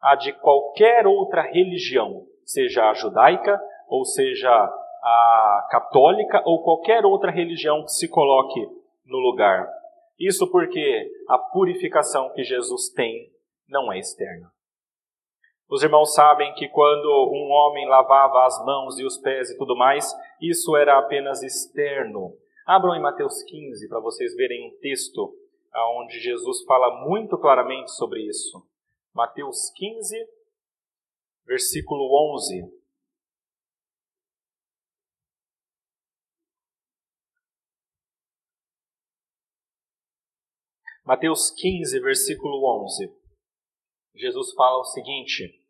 à 0.02 0.16
de 0.16 0.34
qualquer 0.34 1.08
outra 1.08 1.42
religião, 1.42 2.26
seja 2.44 2.90
a 2.90 2.94
judaica, 2.94 3.60
ou 3.88 4.04
seja 4.06 4.50
a 4.50 5.68
católica, 5.72 6.42
ou 6.46 6.64
qualquer 6.64 7.06
outra 7.06 7.32
religião 7.32 7.84
que 7.84 7.92
se 7.92 8.08
coloque 8.08 8.60
no 9.06 9.18
lugar. 9.20 9.68
Isso 10.20 10.50
porque 10.50 11.12
a 11.30 11.38
purificação 11.38 12.32
que 12.34 12.44
Jesus 12.44 12.90
tem 12.90 13.32
não 13.68 13.92
é 13.92 14.00
externa. 14.00 14.55
Os 15.68 15.82
irmãos 15.82 16.14
sabem 16.14 16.54
que 16.54 16.70
quando 16.70 17.08
um 17.34 17.52
homem 17.52 17.88
lavava 17.88 18.46
as 18.46 18.64
mãos 18.64 19.00
e 19.00 19.06
os 19.06 19.18
pés 19.18 19.50
e 19.50 19.58
tudo 19.58 19.76
mais, 19.76 20.14
isso 20.40 20.76
era 20.76 20.98
apenas 21.00 21.42
externo. 21.42 22.38
Abram 22.66 22.96
em 22.96 23.02
Mateus 23.02 23.44
15 23.44 23.90
para 23.90 24.00
vocês 24.00 24.36
verem 24.36 24.68
um 24.68 24.80
texto 24.80 25.36
onde 25.98 26.20
Jesus 26.20 26.64
fala 26.64 27.04
muito 27.06 27.38
claramente 27.38 27.92
sobre 27.92 28.22
isso. 28.22 28.66
Mateus 29.14 29.72
15, 29.76 30.16
versículo 31.46 32.36
11. 32.36 32.64
Mateus 41.04 41.52
15, 41.52 42.00
versículo 42.00 42.84
11. 42.84 43.25
Jesus 44.18 44.54
fala 44.54 44.80
o 44.80 44.86
seguinte: 44.86 45.62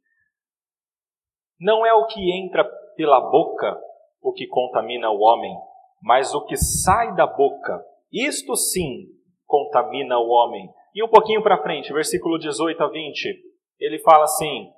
Não 1.59 1.85
é 1.85 1.93
o 1.93 2.05
que 2.07 2.31
entra 2.31 2.63
pela 2.95 3.19
boca 3.19 3.79
o 4.25 4.33
que 4.33 4.47
contamina 4.47 5.11
o 5.11 5.19
homem, 5.19 5.55
mas 6.01 6.33
o 6.33 6.43
que 6.45 6.57
sai 6.57 7.13
da 7.13 7.27
boca. 7.27 7.79
Isto 8.11 8.55
sim 8.55 9.05
contamina 9.45 10.17
o 10.17 10.27
homem. 10.29 10.67
E 10.95 11.03
um 11.03 11.07
pouquinho 11.07 11.43
para 11.43 11.61
frente, 11.61 11.93
versículo 11.93 12.39
18 12.39 12.83
a 12.83 12.87
20, 12.87 13.39
ele 13.79 13.99
fala 13.99 14.23
assim: 14.23 14.71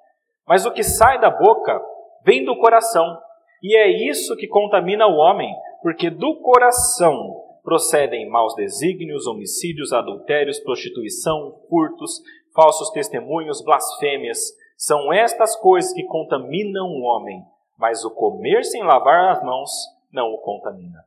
Mas 0.46 0.66
o 0.66 0.72
que 0.72 0.84
sai 0.84 1.20
da 1.20 1.30
boca 1.30 1.82
vem 2.26 2.44
do 2.44 2.58
coração, 2.58 3.18
e 3.64 3.78
é 3.78 4.10
isso 4.10 4.36
que 4.36 4.48
contamina 4.48 5.08
o 5.08 5.16
homem, 5.16 5.50
porque 5.82 6.10
do 6.10 6.42
coração 6.42 7.44
procedem 7.64 8.30
maus 8.30 8.54
desígnios, 8.56 9.28
homicídios, 9.28 9.94
adultérios, 9.94 10.60
prostituição, 10.60 11.62
furtos, 11.70 12.22
falsos 12.58 12.90
testemunhos, 12.90 13.64
blasfêmias. 13.64 14.40
São 14.76 15.14
estas 15.14 15.56
coisas 15.58 15.94
que 15.94 16.04
contaminam 16.04 16.88
o 16.88 17.04
homem, 17.04 17.46
mas 17.78 18.04
o 18.04 18.10
comer 18.10 18.66
sem 18.66 18.84
lavar 18.84 19.30
as 19.30 19.44
mãos 19.44 19.70
não 20.12 20.34
o 20.34 20.40
contamina. 20.40 21.06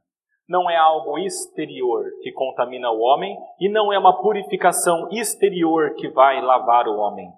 Não 0.48 0.70
é 0.70 0.76
algo 0.76 1.18
exterior 1.18 2.04
que 2.22 2.30
contamina 2.30 2.90
o 2.90 3.00
homem 3.00 3.36
e 3.58 3.68
não 3.68 3.92
é 3.92 3.98
uma 3.98 4.22
purificação 4.22 5.08
exterior 5.10 5.94
que 5.94 6.08
vai 6.08 6.40
lavar 6.40 6.86
o 6.86 6.96
homem. 6.96 7.28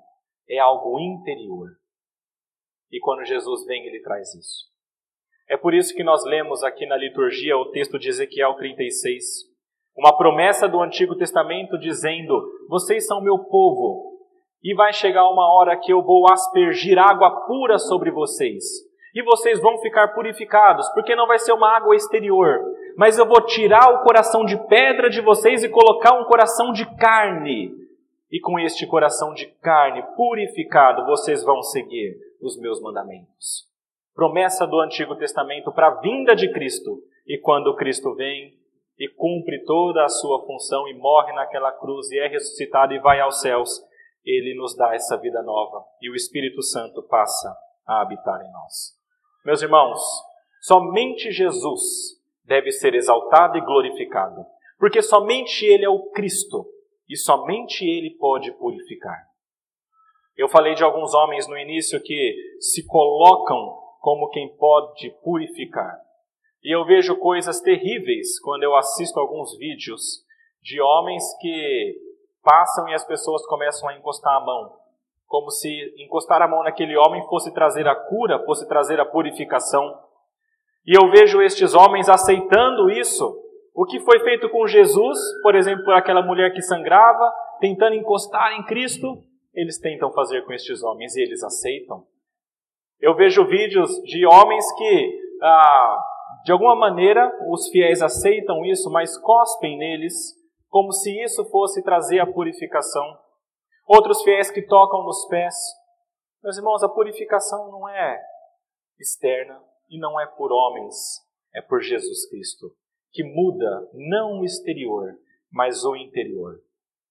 É 0.49 0.59
algo 0.59 1.01
interior. 1.01 1.71
E 2.91 3.01
quando 3.01 3.25
Jesus 3.25 3.65
vem, 3.65 3.87
ele 3.87 4.03
traz 4.03 4.35
isso. 4.35 4.71
É 5.49 5.57
por 5.57 5.75
isso 5.75 5.95
que 5.95 6.05
nós 6.05 6.23
lemos 6.25 6.63
aqui 6.63 6.87
na 6.87 6.97
liturgia 6.97 7.57
o 7.57 7.71
texto 7.71 7.99
de 7.99 8.09
Ezequiel 8.09 8.55
36, 8.55 9.52
uma 9.97 10.17
promessa 10.17 10.69
do 10.69 10.81
Antigo 10.81 11.17
Testamento 11.17 11.79
dizendo: 11.79 12.43
Vocês 12.69 13.07
são 13.07 13.23
meu 13.23 13.39
povo, 13.39 14.19
e 14.63 14.75
vai 14.75 14.93
chegar 14.93 15.29
uma 15.29 15.53
hora 15.55 15.77
que 15.77 15.93
eu 15.93 16.03
vou 16.03 16.31
aspergir 16.31 16.99
água 16.99 17.45
pura 17.47 17.79
sobre 17.79 18.11
vocês, 18.11 18.65
e 19.15 19.23
vocês 19.23 19.61
vão 19.61 19.79
ficar 19.79 20.15
purificados, 20.15 20.89
porque 20.95 21.15
não 21.15 21.27
vai 21.27 21.39
ser 21.39 21.53
uma 21.53 21.77
água 21.77 21.95
exterior, 21.95 22.61
mas 22.97 23.19
eu 23.19 23.27
vou 23.27 23.41
tirar 23.43 23.93
o 23.93 24.03
coração 24.05 24.45
de 24.45 24.57
pedra 24.69 25.11
de 25.11 25.21
vocês 25.21 25.63
e 25.63 25.69
colocar 25.69 26.15
um 26.15 26.25
coração 26.25 26.73
de 26.73 26.87
carne. 26.97 27.73
E 28.31 28.41
com 28.41 28.59
este 28.59 28.87
coração 28.87 29.35
de 29.35 29.47
carne 29.61 30.03
purificado, 30.17 31.05
vocês 31.05 31.45
vão 31.45 31.63
seguir 31.63 32.17
os 32.41 32.59
meus 32.59 32.81
mandamentos 32.81 33.71
promessa 34.15 34.67
do 34.67 34.81
Antigo 34.81 35.17
Testamento 35.17 35.73
para 35.73 35.89
a 35.89 36.01
vinda 36.01 36.35
de 36.35 36.51
Cristo. 36.53 37.03
E 37.27 37.39
quando 37.39 37.75
Cristo 37.77 38.15
vem, 38.15 38.55
e 38.99 39.09
cumpre 39.09 39.65
toda 39.65 40.05
a 40.05 40.09
sua 40.09 40.45
função 40.47 40.87
e 40.89 40.95
morre 40.95 41.33
naquela 41.33 41.73
cruz 41.73 42.11
e 42.11 42.19
é 42.19 42.29
ressuscitado 42.29 42.93
e 42.93 43.01
vai 43.01 43.21
aos 43.21 43.41
céus, 43.41 43.81
ele 44.25 44.55
nos 44.55 44.77
dá 44.77 44.95
essa 44.95 45.17
vida 45.17 45.43
nova 45.43 45.85
e 46.01 46.11
o 46.11 46.15
Espírito 46.15 46.63
Santo 46.63 47.03
passa 47.03 47.57
a 47.87 48.03
habitar 48.03 48.41
em 48.41 48.53
nós. 48.53 48.97
Meus 49.45 49.61
irmãos, 49.63 50.01
somente 50.61 51.33
Jesus 51.33 51.81
deve 52.45 52.71
ser 52.71 52.95
exaltado 52.95 53.59
e 53.59 53.61
glorificado, 53.61 54.45
porque 54.79 55.03
somente 55.03 55.65
Ele 55.65 55.85
é 55.85 55.89
o 55.89 56.11
Cristo 56.11 56.67
e 57.09 57.17
somente 57.17 57.85
Ele 57.85 58.17
pode 58.19 58.53
purificar. 58.53 59.27
Eu 60.37 60.49
falei 60.49 60.75
de 60.75 60.83
alguns 60.83 61.13
homens 61.15 61.47
no 61.49 61.59
início 61.59 62.01
que 62.03 62.35
se 62.61 62.87
colocam 62.87 63.79
como 64.01 64.31
quem 64.31 64.57
pode 64.57 65.11
purificar. 65.23 66.01
E 66.63 66.75
eu 66.75 66.85
vejo 66.85 67.17
coisas 67.17 67.61
terríveis 67.61 68.39
quando 68.41 68.63
eu 68.63 68.77
assisto 68.77 69.19
alguns 69.19 69.57
vídeos 69.59 70.25
de 70.63 70.81
homens 70.81 71.25
que 71.41 71.97
passam 72.43 72.89
e 72.89 72.95
as 72.95 73.05
pessoas 73.05 73.45
começam 73.47 73.89
a 73.89 73.97
encostar 73.97 74.37
a 74.37 74.45
mão. 74.45 74.77
Como 75.27 75.51
se 75.51 75.69
encostar 75.99 76.41
a 76.41 76.49
mão 76.49 76.63
naquele 76.63 76.97
homem 76.97 77.27
fosse 77.29 77.53
trazer 77.53 77.89
a 77.89 77.97
cura, 77.97 78.45
fosse 78.45 78.69
trazer 78.69 79.01
a 79.01 79.05
purificação. 79.05 79.99
E 80.87 80.97
eu 80.97 81.11
vejo 81.11 81.43
estes 81.43 81.75
homens 81.75 82.09
aceitando 82.09 82.91
isso. 82.91 83.41
O 83.75 83.85
que 83.85 83.99
foi 84.01 84.21
feito 84.21 84.49
com 84.51 84.67
Jesus, 84.67 85.19
por 85.43 85.55
exemplo, 85.55 85.85
por 85.85 85.95
aquela 85.95 86.23
mulher 86.23 86.53
que 86.53 86.61
sangrava, 86.61 87.33
tentando 87.61 87.97
encostar 87.97 88.53
em 88.53 88.65
Cristo, 88.65 89.25
eles 89.55 89.79
tentam 89.79 90.13
fazer 90.13 90.45
com 90.45 90.53
estes 90.53 90.83
homens 90.83 91.17
e 91.17 91.23
eles 91.23 91.43
aceitam. 91.43 92.05
Eu 93.01 93.17
vejo 93.17 93.47
vídeos 93.47 93.91
de 94.03 94.27
homens 94.27 94.65
que 94.77 95.21
ah, 95.43 96.05
de 96.45 96.53
alguma 96.53 96.75
maneira, 96.75 97.31
os 97.49 97.69
fiéis 97.69 98.03
aceitam 98.03 98.65
isso, 98.65 98.91
mas 98.91 99.17
cospem 99.19 99.79
neles, 99.79 100.35
como 100.69 100.93
se 100.93 101.23
isso 101.23 101.45
fosse 101.51 101.83
trazer 101.83 102.19
a 102.21 102.27
purificação. 102.27 103.05
Outros 103.87 104.23
fiéis 104.23 104.51
que 104.51 104.63
tocam 104.63 105.05
nos 105.05 105.27
pés. 105.29 105.55
Meus 106.43 106.57
irmãos, 106.57 106.83
a 106.83 106.89
purificação 106.89 107.71
não 107.71 107.89
é 107.89 108.21
externa 108.99 109.63
e 109.89 109.99
não 109.99 110.21
é 110.21 110.27
por 110.27 110.51
homens, 110.51 110.97
é 111.55 111.61
por 111.61 111.81
Jesus 111.81 112.29
Cristo, 112.29 112.75
que 113.13 113.23
muda 113.23 113.89
não 113.93 114.41
o 114.41 114.45
exterior, 114.45 115.15
mas 115.51 115.85
o 115.85 115.95
interior. 115.95 116.61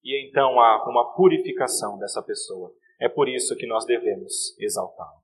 E 0.03 0.27
então 0.27 0.59
há 0.59 0.83
uma 0.89 1.13
purificação 1.13 1.97
dessa 1.99 2.21
pessoa. 2.23 2.73
É 2.99 3.07
por 3.07 3.29
isso 3.29 3.55
que 3.55 3.67
nós 3.67 3.85
devemos 3.85 4.57
exaltá-lo. 4.59 5.21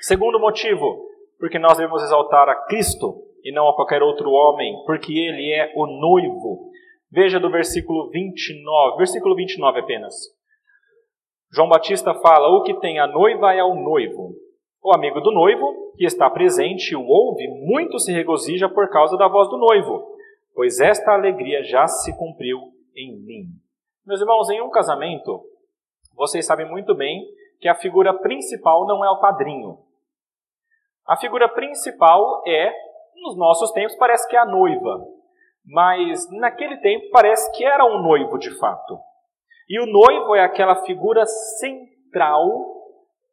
Segundo 0.00 0.38
motivo, 0.40 1.08
porque 1.42 1.58
nós 1.58 1.76
devemos 1.76 2.00
exaltar 2.04 2.48
a 2.48 2.54
Cristo 2.54 3.20
e 3.42 3.50
não 3.50 3.68
a 3.68 3.74
qualquer 3.74 4.00
outro 4.00 4.30
homem, 4.30 4.80
porque 4.86 5.12
ele 5.12 5.50
é 5.50 5.72
o 5.74 5.86
noivo. 5.86 6.70
Veja 7.10 7.40
do 7.40 7.50
versículo 7.50 8.08
29, 8.10 8.96
versículo 8.96 9.34
29 9.34 9.80
apenas. 9.80 10.14
João 11.52 11.68
Batista 11.68 12.14
fala: 12.14 12.46
O 12.46 12.62
que 12.62 12.78
tem 12.78 13.00
a 13.00 13.08
noiva 13.08 13.52
é 13.52 13.64
o 13.64 13.74
noivo. 13.74 14.36
O 14.84 14.94
amigo 14.94 15.20
do 15.20 15.32
noivo, 15.32 15.92
que 15.96 16.04
está 16.04 16.30
presente 16.30 16.92
e 16.92 16.96
o 16.96 17.04
ouve, 17.04 17.48
muito 17.48 17.98
se 17.98 18.12
regozija 18.12 18.68
por 18.68 18.88
causa 18.88 19.16
da 19.16 19.26
voz 19.26 19.48
do 19.48 19.58
noivo, 19.58 20.00
pois 20.54 20.78
esta 20.78 21.10
alegria 21.10 21.64
já 21.64 21.88
se 21.88 22.16
cumpriu 22.16 22.60
em 22.96 23.18
mim. 23.18 23.46
Meus 24.06 24.20
irmãos, 24.20 24.48
em 24.48 24.62
um 24.62 24.70
casamento, 24.70 25.42
vocês 26.14 26.46
sabem 26.46 26.70
muito 26.70 26.94
bem 26.94 27.26
que 27.58 27.68
a 27.68 27.74
figura 27.74 28.14
principal 28.14 28.86
não 28.86 29.04
é 29.04 29.10
o 29.10 29.18
padrinho, 29.18 29.78
a 31.06 31.16
figura 31.16 31.48
principal 31.48 32.42
é, 32.46 32.72
nos 33.22 33.36
nossos 33.36 33.70
tempos, 33.72 33.96
parece 33.96 34.28
que 34.28 34.36
é 34.36 34.38
a 34.38 34.46
noiva. 34.46 35.04
Mas 35.64 36.28
naquele 36.32 36.76
tempo 36.78 37.10
parece 37.10 37.50
que 37.56 37.64
era 37.64 37.84
um 37.84 38.02
noivo 38.02 38.38
de 38.38 38.50
fato. 38.58 38.98
E 39.68 39.80
o 39.80 39.86
noivo 39.86 40.34
é 40.34 40.44
aquela 40.44 40.82
figura 40.82 41.24
central 41.26 42.46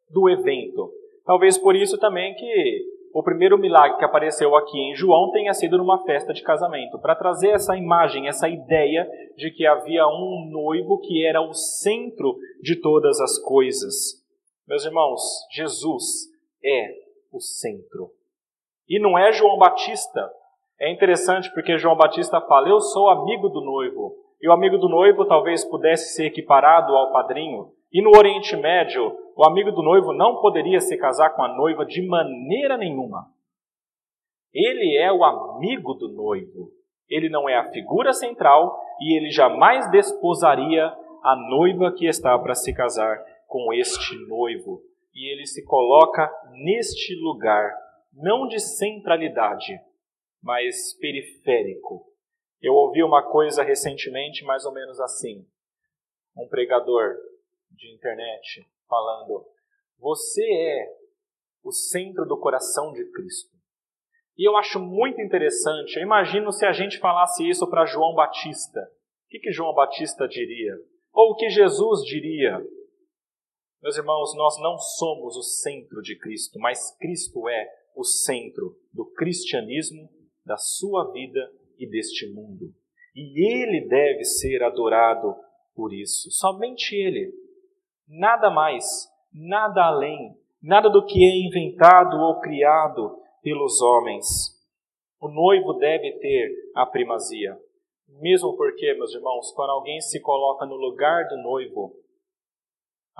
do 0.08 0.28
evento. 0.28 0.90
Talvez 1.24 1.58
por 1.58 1.74
isso 1.74 1.98
também 1.98 2.34
que 2.34 3.00
o 3.12 3.22
primeiro 3.22 3.58
milagre 3.58 3.98
que 3.98 4.04
apareceu 4.04 4.54
aqui 4.54 4.78
em 4.78 4.94
João 4.94 5.32
tenha 5.32 5.52
sido 5.52 5.76
numa 5.78 6.04
festa 6.04 6.32
de 6.32 6.42
casamento, 6.42 6.98
para 7.00 7.16
trazer 7.16 7.50
essa 7.50 7.76
imagem, 7.76 8.28
essa 8.28 8.48
ideia 8.48 9.08
de 9.36 9.50
que 9.50 9.66
havia 9.66 10.06
um 10.06 10.48
noivo 10.50 11.00
que 11.00 11.26
era 11.26 11.40
o 11.40 11.52
centro 11.52 12.36
de 12.62 12.80
todas 12.80 13.20
as 13.20 13.38
coisas. 13.38 14.24
Meus 14.66 14.84
irmãos, 14.84 15.20
Jesus 15.50 16.04
é 16.64 16.99
o 17.32 17.40
centro. 17.40 18.10
E 18.88 18.98
não 18.98 19.18
é 19.18 19.32
João 19.32 19.56
Batista. 19.58 20.30
É 20.80 20.92
interessante 20.92 21.52
porque 21.52 21.78
João 21.78 21.96
Batista 21.96 22.40
fala: 22.40 22.68
Eu 22.68 22.80
sou 22.80 23.08
amigo 23.08 23.48
do 23.48 23.60
noivo. 23.60 24.16
E 24.40 24.48
o 24.48 24.52
amigo 24.52 24.78
do 24.78 24.88
noivo 24.88 25.26
talvez 25.26 25.64
pudesse 25.64 26.14
ser 26.14 26.26
equiparado 26.26 26.96
ao 26.96 27.12
padrinho. 27.12 27.72
E 27.92 28.02
no 28.02 28.16
Oriente 28.16 28.56
Médio, 28.56 29.14
o 29.36 29.44
amigo 29.46 29.70
do 29.70 29.82
noivo 29.82 30.12
não 30.12 30.40
poderia 30.40 30.80
se 30.80 30.96
casar 30.96 31.30
com 31.30 31.42
a 31.42 31.54
noiva 31.54 31.84
de 31.84 32.06
maneira 32.06 32.76
nenhuma. 32.76 33.26
Ele 34.52 34.96
é 34.96 35.12
o 35.12 35.22
amigo 35.22 35.94
do 35.94 36.08
noivo. 36.08 36.70
Ele 37.08 37.28
não 37.28 37.48
é 37.48 37.56
a 37.56 37.70
figura 37.70 38.12
central 38.12 38.80
e 39.00 39.16
ele 39.16 39.30
jamais 39.30 39.90
desposaria 39.90 40.86
a 41.22 41.36
noiva 41.36 41.92
que 41.92 42.06
está 42.06 42.38
para 42.38 42.54
se 42.54 42.74
casar 42.74 43.18
com 43.46 43.72
este 43.72 44.16
noivo 44.26 44.80
e 45.14 45.32
ele 45.32 45.46
se 45.46 45.64
coloca 45.64 46.30
neste 46.52 47.14
lugar, 47.16 47.72
não 48.12 48.46
de 48.46 48.60
centralidade, 48.60 49.78
mas 50.42 50.94
periférico. 50.98 52.06
Eu 52.60 52.74
ouvi 52.74 53.02
uma 53.02 53.22
coisa 53.30 53.62
recentemente, 53.62 54.44
mais 54.44 54.64
ou 54.64 54.72
menos 54.72 55.00
assim: 55.00 55.46
um 56.36 56.48
pregador 56.48 57.16
de 57.70 57.92
internet 57.94 58.66
falando, 58.88 59.46
você 59.98 60.44
é 60.44 61.00
o 61.62 61.72
centro 61.72 62.26
do 62.26 62.38
coração 62.38 62.92
de 62.92 63.04
Cristo. 63.12 63.50
E 64.36 64.48
eu 64.48 64.56
acho 64.56 64.80
muito 64.80 65.20
interessante, 65.20 65.96
eu 65.96 66.02
imagino 66.02 66.50
se 66.52 66.64
a 66.64 66.72
gente 66.72 66.98
falasse 66.98 67.48
isso 67.48 67.68
para 67.68 67.84
João 67.84 68.14
Batista. 68.14 68.80
O 68.80 69.28
que, 69.28 69.38
que 69.38 69.52
João 69.52 69.74
Batista 69.74 70.26
diria? 70.26 70.74
Ou 71.12 71.32
o 71.32 71.36
que 71.36 71.50
Jesus 71.50 72.02
diria? 72.04 72.58
Meus 73.82 73.96
irmãos, 73.96 74.34
nós 74.36 74.60
não 74.60 74.76
somos 74.78 75.36
o 75.36 75.42
centro 75.42 76.02
de 76.02 76.14
Cristo, 76.18 76.58
mas 76.58 76.94
Cristo 76.98 77.48
é 77.48 77.66
o 77.96 78.04
centro 78.04 78.76
do 78.92 79.06
cristianismo, 79.06 80.06
da 80.44 80.58
sua 80.58 81.10
vida 81.12 81.50
e 81.78 81.88
deste 81.88 82.30
mundo. 82.30 82.74
E 83.16 83.42
Ele 83.42 83.88
deve 83.88 84.22
ser 84.24 84.62
adorado 84.62 85.34
por 85.74 85.94
isso. 85.94 86.30
Somente 86.30 86.94
Ele. 86.94 87.32
Nada 88.06 88.50
mais, 88.50 88.84
nada 89.32 89.86
além, 89.86 90.36
nada 90.62 90.90
do 90.90 91.06
que 91.06 91.24
é 91.24 91.46
inventado 91.46 92.18
ou 92.18 92.38
criado 92.38 93.18
pelos 93.42 93.80
homens. 93.80 94.26
O 95.18 95.28
noivo 95.28 95.72
deve 95.74 96.18
ter 96.18 96.52
a 96.74 96.84
primazia. 96.84 97.58
Mesmo 98.20 98.54
porque, 98.58 98.92
meus 98.92 99.14
irmãos, 99.14 99.50
quando 99.52 99.70
alguém 99.70 100.02
se 100.02 100.20
coloca 100.20 100.66
no 100.66 100.76
lugar 100.76 101.26
do 101.28 101.38
noivo, 101.38 101.94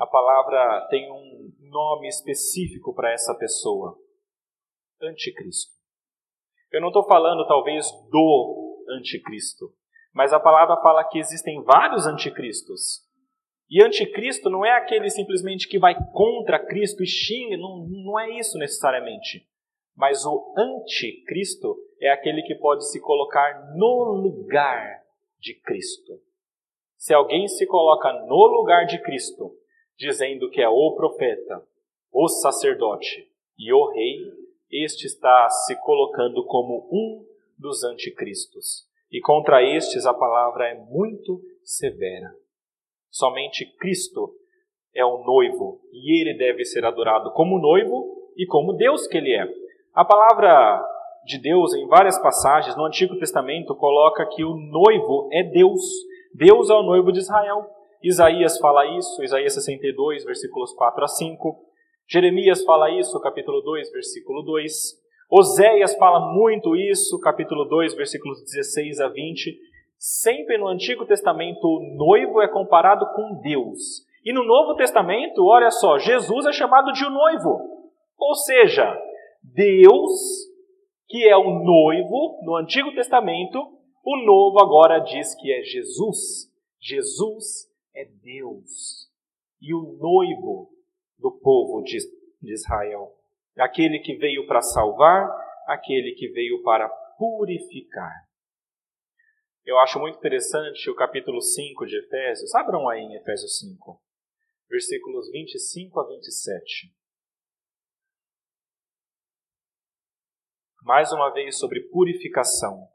a 0.01 0.07
palavra 0.07 0.87
tem 0.89 1.13
um 1.13 1.53
nome 1.69 2.09
específico 2.09 2.95
para 2.95 3.13
essa 3.13 3.35
pessoa: 3.35 3.99
Anticristo. 5.03 5.73
Eu 6.73 6.81
não 6.81 6.89
estou 6.89 7.07
falando, 7.07 7.47
talvez, 7.47 7.87
do 8.11 8.87
Anticristo, 8.89 9.67
mas 10.15 10.33
a 10.33 10.41
palavra 10.41 10.81
fala 10.81 11.05
que 11.05 11.19
existem 11.19 11.63
vários 11.63 12.07
anticristos. 12.07 13.03
E 13.69 13.85
anticristo 13.85 14.49
não 14.49 14.65
é 14.65 14.73
aquele 14.73 15.11
simplesmente 15.11 15.69
que 15.69 15.79
vai 15.79 15.95
contra 16.13 16.59
Cristo 16.59 17.03
e 17.05 17.07
xinga, 17.07 17.57
não, 17.57 17.87
não 17.89 18.19
é 18.19 18.39
isso 18.39 18.59
necessariamente. 18.59 19.47
Mas 19.95 20.25
o 20.25 20.55
anticristo 20.57 21.77
é 22.01 22.11
aquele 22.11 22.43
que 22.43 22.55
pode 22.55 22.91
se 22.91 23.01
colocar 23.01 23.75
no 23.77 24.15
lugar 24.15 25.03
de 25.39 25.55
Cristo. 25.61 26.15
Se 26.97 27.13
alguém 27.15 27.47
se 27.47 27.67
coloca 27.67 28.13
no 28.13 28.47
lugar 28.47 28.87
de 28.87 29.01
Cristo, 29.03 29.53
dizendo 30.01 30.49
que 30.49 30.63
é 30.63 30.69
o 30.69 30.95
profeta, 30.97 31.63
o 32.11 32.27
sacerdote 32.27 33.29
e 33.59 33.71
o 33.71 33.91
rei, 33.93 34.33
este 34.73 35.07
está 35.07 35.47
se 35.51 35.79
colocando 35.83 36.43
como 36.47 36.89
um 36.91 37.23
dos 37.59 37.85
anticristos. 37.85 38.89
E 39.13 39.21
contra 39.21 39.63
estes 39.63 40.07
a 40.07 40.15
palavra 40.15 40.69
é 40.69 40.75
muito 40.75 41.43
severa. 41.63 42.35
Somente 43.11 43.67
Cristo 43.77 44.33
é 44.95 45.05
o 45.05 45.23
noivo 45.23 45.83
e 45.93 46.23
ele 46.23 46.39
deve 46.39 46.65
ser 46.65 46.85
adorado 46.87 47.31
como 47.33 47.61
noivo 47.61 48.33
e 48.37 48.47
como 48.47 48.73
Deus 48.73 49.07
que 49.07 49.19
ele 49.19 49.35
é. 49.35 49.47
A 49.93 50.05
palavra 50.05 50.83
de 51.27 51.39
Deus 51.39 51.75
em 51.75 51.87
várias 51.87 52.17
passagens 52.23 52.75
no 52.75 52.87
Antigo 52.87 53.19
Testamento 53.19 53.75
coloca 53.75 54.27
que 54.27 54.45
o 54.45 54.57
noivo 54.57 55.29
é 55.31 55.43
Deus. 55.43 55.83
Deus 56.35 56.71
é 56.71 56.75
o 56.75 56.85
noivo 56.85 57.13
de 57.13 57.19
Israel. 57.19 57.80
Isaías 58.03 58.59
fala 58.59 58.87
isso, 58.97 59.23
Isaías 59.23 59.53
62, 59.55 60.25
versículos 60.25 60.73
4 60.73 61.05
a 61.05 61.09
5. 61.09 61.57
Jeremias 62.09 62.65
fala 62.65 62.91
isso, 62.91 63.21
capítulo 63.21 63.61
2, 63.61 63.93
versículo 63.93 64.43
2. 64.43 64.99
Oséias 65.31 65.95
fala 65.97 66.33
muito 66.33 66.75
isso, 66.75 67.21
capítulo 67.21 67.67
2, 67.67 67.95
versículos 67.95 68.43
16 68.43 69.01
a 69.01 69.09
20. 69.09 69.57
Sempre 69.99 70.57
no 70.57 70.67
Antigo 70.67 71.05
Testamento, 71.05 71.63
o 71.63 71.95
noivo 71.97 72.41
é 72.41 72.49
comparado 72.49 73.07
com 73.15 73.39
Deus. 73.43 74.05
E 74.25 74.33
no 74.33 74.45
Novo 74.45 74.75
Testamento, 74.77 75.45
olha 75.45 75.71
só, 75.71 75.99
Jesus 75.99 76.47
é 76.47 76.53
chamado 76.53 76.93
de 76.93 77.05
o 77.05 77.11
noivo. 77.11 77.61
Ou 78.19 78.35
seja, 78.35 78.99
Deus, 79.43 80.49
que 81.07 81.29
é 81.29 81.37
o 81.37 81.63
noivo 81.63 82.41
no 82.43 82.57
Antigo 82.57 82.93
Testamento, 82.95 83.59
o 84.05 84.17
novo 84.25 84.59
agora 84.61 84.99
diz 85.01 85.35
que 85.35 85.53
é 85.53 85.63
Jesus. 85.63 86.51
Jesus 86.81 87.70
é 87.95 88.05
Deus. 88.05 89.11
E 89.61 89.75
o 89.75 89.97
noivo 89.99 90.71
do 91.19 91.33
povo 91.33 91.83
de 91.83 91.99
Israel. 92.43 93.15
Aquele 93.57 93.99
que 93.99 94.17
veio 94.17 94.47
para 94.47 94.63
salvar, 94.63 95.29
aquele 95.67 96.13
que 96.13 96.29
veio 96.29 96.63
para 96.63 96.89
purificar. 97.19 98.29
Eu 99.65 99.79
acho 99.79 99.99
muito 99.99 100.17
interessante 100.17 100.89
o 100.89 100.97
capítulo 100.97 101.41
5 101.41 101.87
de 101.87 101.99
Efésios. 101.99 102.55
Abram 102.55 102.89
aí 102.89 103.01
em 103.01 103.15
Efésios 103.17 103.59
5, 103.59 104.03
versículos 104.69 105.31
25 105.31 106.01
a 106.01 106.09
27. 106.09 106.95
Mais 110.83 111.13
uma 111.13 111.31
vez 111.31 111.59
sobre 111.59 111.81
purificação. 111.89 112.89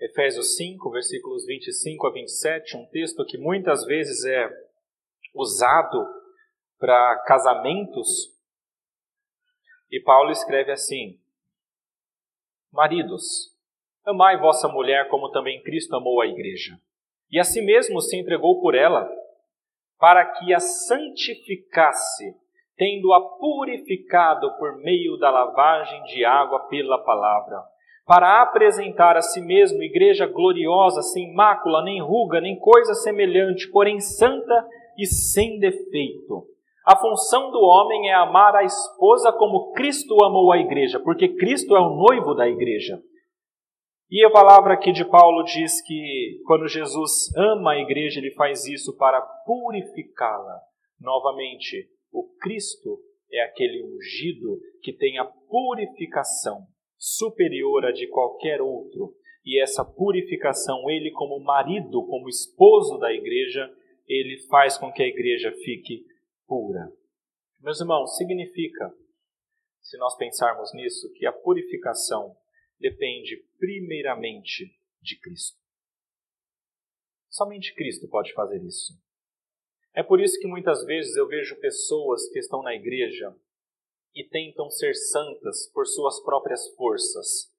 Efésios 0.00 0.56
5, 0.56 0.90
versículos 0.90 1.46
25 1.46 2.06
a 2.06 2.12
27, 2.12 2.76
um 2.76 2.86
texto 2.86 3.24
que 3.24 3.38
muitas 3.38 3.84
vezes 3.84 4.24
é 4.24 4.50
usado 5.34 6.04
para 6.78 7.22
casamentos. 7.26 8.08
E 9.90 10.00
Paulo 10.00 10.30
escreve 10.30 10.72
assim: 10.72 11.18
Maridos, 12.72 13.54
amai 14.04 14.36
vossa 14.36 14.68
mulher 14.68 15.08
como 15.08 15.30
também 15.30 15.62
Cristo 15.62 15.94
amou 15.94 16.20
a 16.20 16.26
igreja, 16.26 16.76
e 17.30 17.38
a 17.38 17.44
si 17.44 17.62
mesmo 17.62 18.00
se 18.00 18.16
entregou 18.16 18.60
por 18.60 18.74
ela, 18.74 19.08
para 19.98 20.26
que 20.32 20.52
a 20.52 20.58
santificasse, 20.58 22.34
tendo-a 22.76 23.20
purificado 23.38 24.56
por 24.58 24.76
meio 24.78 25.16
da 25.18 25.30
lavagem 25.30 26.02
de 26.02 26.24
água 26.24 26.66
pela 26.66 26.98
palavra, 26.98 27.62
para 28.06 28.42
apresentar 28.42 29.16
a 29.16 29.22
si 29.22 29.40
mesmo 29.40 29.82
igreja 29.82 30.26
gloriosa, 30.26 31.02
sem 31.02 31.32
mácula, 31.32 31.82
nem 31.82 32.02
ruga, 32.02 32.40
nem 32.40 32.58
coisa 32.58 32.94
semelhante, 32.94 33.70
porém 33.70 33.98
santa 33.98 34.68
e 34.98 35.06
sem 35.06 35.58
defeito. 35.58 36.46
A 36.86 36.96
função 36.96 37.50
do 37.50 37.60
homem 37.60 38.10
é 38.10 38.14
amar 38.14 38.54
a 38.54 38.62
esposa 38.62 39.32
como 39.32 39.72
Cristo 39.72 40.22
amou 40.22 40.52
a 40.52 40.58
igreja, 40.58 41.00
porque 41.00 41.34
Cristo 41.34 41.74
é 41.74 41.80
o 41.80 41.96
noivo 41.96 42.34
da 42.34 42.46
igreja. 42.46 43.00
E 44.10 44.22
a 44.22 44.30
palavra 44.30 44.74
aqui 44.74 44.92
de 44.92 45.02
Paulo 45.02 45.42
diz 45.44 45.80
que 45.80 46.40
quando 46.44 46.68
Jesus 46.68 47.34
ama 47.34 47.72
a 47.72 47.78
igreja, 47.78 48.20
ele 48.20 48.32
faz 48.32 48.66
isso 48.66 48.94
para 48.98 49.22
purificá-la. 49.46 50.60
Novamente, 51.00 51.88
o 52.12 52.28
Cristo 52.38 52.98
é 53.32 53.42
aquele 53.42 53.82
ungido 53.82 54.58
que 54.82 54.92
tem 54.92 55.18
a 55.18 55.24
purificação 55.24 56.66
superior 56.96 57.84
a 57.84 57.92
de 57.92 58.06
qualquer 58.08 58.60
outro. 58.60 59.14
E 59.44 59.60
essa 59.60 59.84
purificação, 59.84 60.88
ele, 60.88 61.10
como 61.10 61.38
marido, 61.38 62.04
como 62.06 62.28
esposo 62.28 62.98
da 62.98 63.12
igreja, 63.12 63.70
ele 64.06 64.38
faz 64.48 64.78
com 64.78 64.92
que 64.92 65.02
a 65.02 65.06
igreja 65.06 65.52
fique 65.64 66.04
pura. 66.46 66.90
Meus 67.60 67.80
irmãos, 67.80 68.16
significa, 68.16 68.92
se 69.80 69.98
nós 69.98 70.16
pensarmos 70.16 70.72
nisso, 70.74 71.12
que 71.14 71.26
a 71.26 71.32
purificação 71.32 72.34
depende 72.78 73.36
primeiramente 73.58 74.74
de 75.00 75.18
Cristo. 75.20 75.58
Somente 77.30 77.74
Cristo 77.74 78.08
pode 78.08 78.32
fazer 78.32 78.62
isso. 78.62 78.92
É 79.94 80.02
por 80.02 80.20
isso 80.20 80.38
que 80.40 80.46
muitas 80.46 80.84
vezes 80.84 81.16
eu 81.16 81.26
vejo 81.26 81.58
pessoas 81.60 82.28
que 82.30 82.38
estão 82.38 82.62
na 82.62 82.74
igreja 82.74 83.34
e 84.14 84.22
tentam 84.28 84.70
ser 84.70 84.94
santas 84.94 85.70
por 85.72 85.86
suas 85.86 86.22
próprias 86.22 86.68
forças 86.76 87.52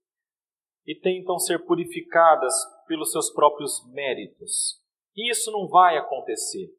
e 0.86 0.96
tentam 0.96 1.40
ser 1.40 1.66
purificadas 1.66 2.54
pelos 2.88 3.12
seus 3.12 3.32
próprios 3.32 3.84
méritos. 3.92 4.80
E 5.16 5.32
isso 5.32 5.52
não 5.52 5.68
vai 5.68 5.98
acontecer. 5.98 6.70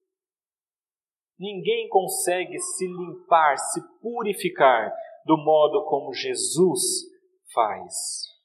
Ninguém 1.39 1.89
consegue 1.89 2.59
se 2.59 2.87
limpar, 2.87 3.59
se 3.59 3.81
purificar 4.01 4.93
do 5.25 5.37
modo 5.37 5.85
como 5.85 6.15
Jesus 6.15 6.81
faz. 7.53 8.37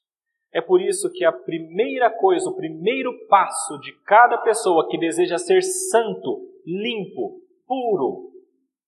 É 0.52 0.60
por 0.60 0.82
isso 0.82 1.10
que 1.10 1.24
a 1.24 1.32
primeira 1.32 2.10
coisa, 2.10 2.50
o 2.50 2.56
primeiro 2.56 3.26
passo 3.28 3.78
de 3.78 3.92
cada 4.04 4.36
pessoa 4.38 4.86
que 4.90 4.98
deseja 4.98 5.38
ser 5.38 5.62
santo, 5.62 6.46
limpo, 6.66 7.40
puro, 7.66 8.32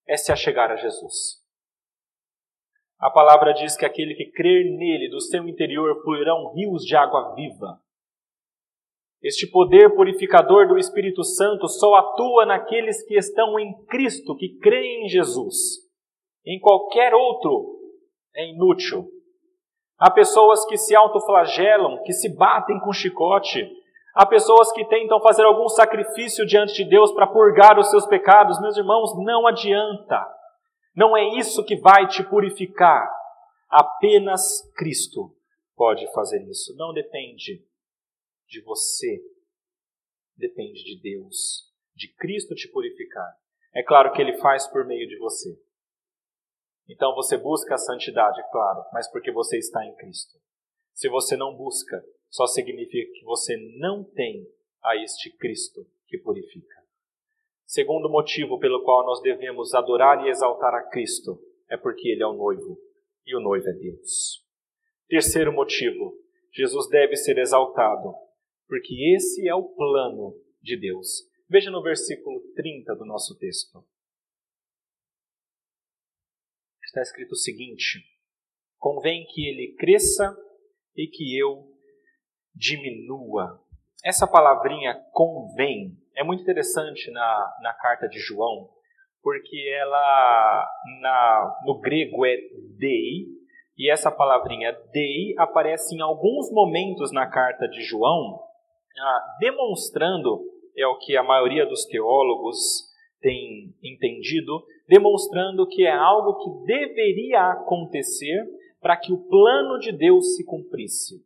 é 0.07 0.17
se 0.17 0.31
achegar 0.31 0.71
a 0.71 0.77
Jesus. 0.77 1.44
A 3.05 3.11
palavra 3.11 3.53
diz 3.53 3.77
que 3.77 3.85
aquele 3.85 4.15
que 4.15 4.31
crer 4.31 4.65
nele, 4.65 5.11
do 5.11 5.21
seu 5.21 5.47
interior 5.47 6.03
fluirão 6.03 6.55
rios 6.55 6.83
de 6.87 6.97
água 6.97 7.35
viva. 7.35 7.79
Este 9.23 9.47
poder 9.47 9.95
purificador 9.95 10.67
do 10.69 10.79
Espírito 10.79 11.23
Santo 11.23 11.69
só 11.69 11.97
atua 11.97 12.47
naqueles 12.47 13.07
que 13.07 13.15
estão 13.15 13.61
em 13.61 13.75
Cristo, 13.85 14.35
que 14.35 14.57
creem 14.57 15.05
em 15.05 15.09
Jesus. 15.11 15.55
Em 16.47 16.59
qualquer 16.59 17.13
outro 17.13 17.79
é 18.35 18.49
inútil. 18.49 19.05
Há 19.99 20.11
pessoas 20.11 20.65
que 20.65 20.79
se 20.79 20.97
autoflagelam, 20.97 22.03
que 22.05 22.13
se 22.15 22.35
batem 22.35 22.81
com 22.81 22.91
chicote. 22.91 23.71
Há 24.15 24.25
pessoas 24.25 24.73
que 24.73 24.83
tentam 24.87 25.21
fazer 25.21 25.45
algum 25.45 25.69
sacrifício 25.69 26.47
diante 26.47 26.73
de 26.73 26.89
Deus 26.89 27.13
para 27.13 27.27
purgar 27.27 27.79
os 27.79 27.91
seus 27.91 28.07
pecados. 28.07 28.59
Meus 28.63 28.79
irmãos, 28.79 29.11
não 29.23 29.47
adianta. 29.47 30.27
Não 30.95 31.17
é 31.17 31.39
isso 31.39 31.65
que 31.65 31.77
vai 31.77 32.07
te 32.07 32.23
purificar. 32.23 33.11
Apenas 33.69 34.63
Cristo 34.77 35.37
pode 35.75 36.11
fazer 36.13 36.43
isso. 36.49 36.75
Não 36.77 36.93
depende 36.93 37.67
de 38.49 38.63
você, 38.63 39.21
depende 40.37 40.85
de 40.85 41.01
Deus, 41.01 41.73
de 41.95 42.13
Cristo 42.15 42.55
te 42.55 42.69
purificar. 42.69 43.37
É 43.75 43.83
claro 43.83 44.13
que 44.13 44.23
Ele 44.23 44.37
faz 44.39 44.67
por 44.69 44.87
meio 44.87 45.09
de 45.09 45.19
você. 45.19 45.59
Então 46.89 47.15
você 47.15 47.37
busca 47.37 47.75
a 47.75 47.79
santidade, 47.79 48.41
é 48.41 48.51
claro, 48.51 48.85
mas 48.93 49.11
porque 49.11 49.33
você 49.33 49.59
está 49.59 49.85
em 49.85 49.95
Cristo. 49.97 50.39
Se 50.93 51.09
você 51.09 51.37
não 51.37 51.57
busca, 51.57 52.05
só 52.31 52.47
significa 52.47 53.11
que 53.19 53.25
você 53.25 53.57
não 53.79 54.05
tem 54.05 54.47
a 54.83 54.97
este 54.97 55.31
Cristo 55.37 55.85
que 56.07 56.19
purifica. 56.19 56.84
Segundo 57.75 58.09
motivo 58.09 58.57
pelo 58.61 58.85
qual 58.85 59.05
nós 59.05 59.21
devemos 59.21 59.75
adorar 59.75 60.25
e 60.25 60.29
exaltar 60.29 60.73
a 60.75 60.89
Cristo 60.91 61.43
é 61.69 61.77
porque 61.77 62.09
Ele 62.09 62.23
é 62.23 62.27
o 62.27 62.33
noivo 62.33 62.79
e 63.27 63.35
o 63.35 63.41
noivo 63.41 63.69
é 63.69 63.73
Deus. 63.73 64.47
Terceiro 65.09 65.53
motivo, 65.53 66.17
Jesus 66.53 66.89
deve 66.89 67.17
ser 67.17 67.37
exaltado 67.37 68.15
porque 68.69 69.17
esse 69.17 69.49
é 69.49 69.55
o 69.57 69.65
plano 69.75 70.41
de 70.63 70.79
Deus. 70.79 71.29
Veja 71.51 71.69
no 71.69 71.83
versículo 71.83 72.39
30 72.55 72.95
do 72.95 73.05
nosso 73.05 73.37
texto. 73.37 73.85
Está 76.85 77.03
escrito 77.03 77.33
o 77.33 77.37
seguinte: 77.37 78.05
Convém 78.79 79.27
que 79.27 79.49
ele 79.49 79.75
cresça 79.75 80.33
e 80.95 81.09
que 81.09 81.37
eu 81.37 81.69
diminua. 82.55 83.61
Essa 84.05 84.29
palavrinha 84.29 84.95
convém 85.11 86.04
é 86.17 86.25
muito 86.25 86.43
interessante 86.43 87.11
na, 87.11 87.57
na 87.63 87.73
carta 87.75 88.09
de 88.09 88.19
João, 88.19 88.69
porque 89.23 89.57
ela 89.81 90.69
na, 91.01 91.63
no 91.67 91.81
grego 91.81 92.27
é 92.27 92.37
dei, 92.79 93.27
e 93.77 93.91
essa 93.91 94.11
palavrinha 94.11 94.73
dei 94.93 95.35
aparece 95.37 95.97
em 95.97 96.01
alguns 96.01 96.51
momentos 96.53 97.13
na 97.13 97.27
carta 97.27 97.67
de 97.69 97.83
João 97.83 98.41
ah, 98.97 99.37
demonstrando, 99.41 100.41
é 100.77 100.87
o 100.87 100.99
que 100.99 101.17
a 101.17 101.23
maioria 101.23 101.67
dos 101.67 101.85
teólogos 101.87 102.57
tem 103.21 103.75
entendido, 103.83 104.63
demonstrando 104.89 105.67
que 105.67 105.85
é 105.85 105.93
algo 105.93 106.39
que 106.39 106.67
deveria 106.67 107.51
acontecer 107.51 108.45
para 108.81 108.97
que 108.97 109.13
o 109.13 109.29
plano 109.29 109.79
de 109.79 109.91
Deus 109.91 110.37
se 110.37 110.45
cumprisse. 110.45 111.25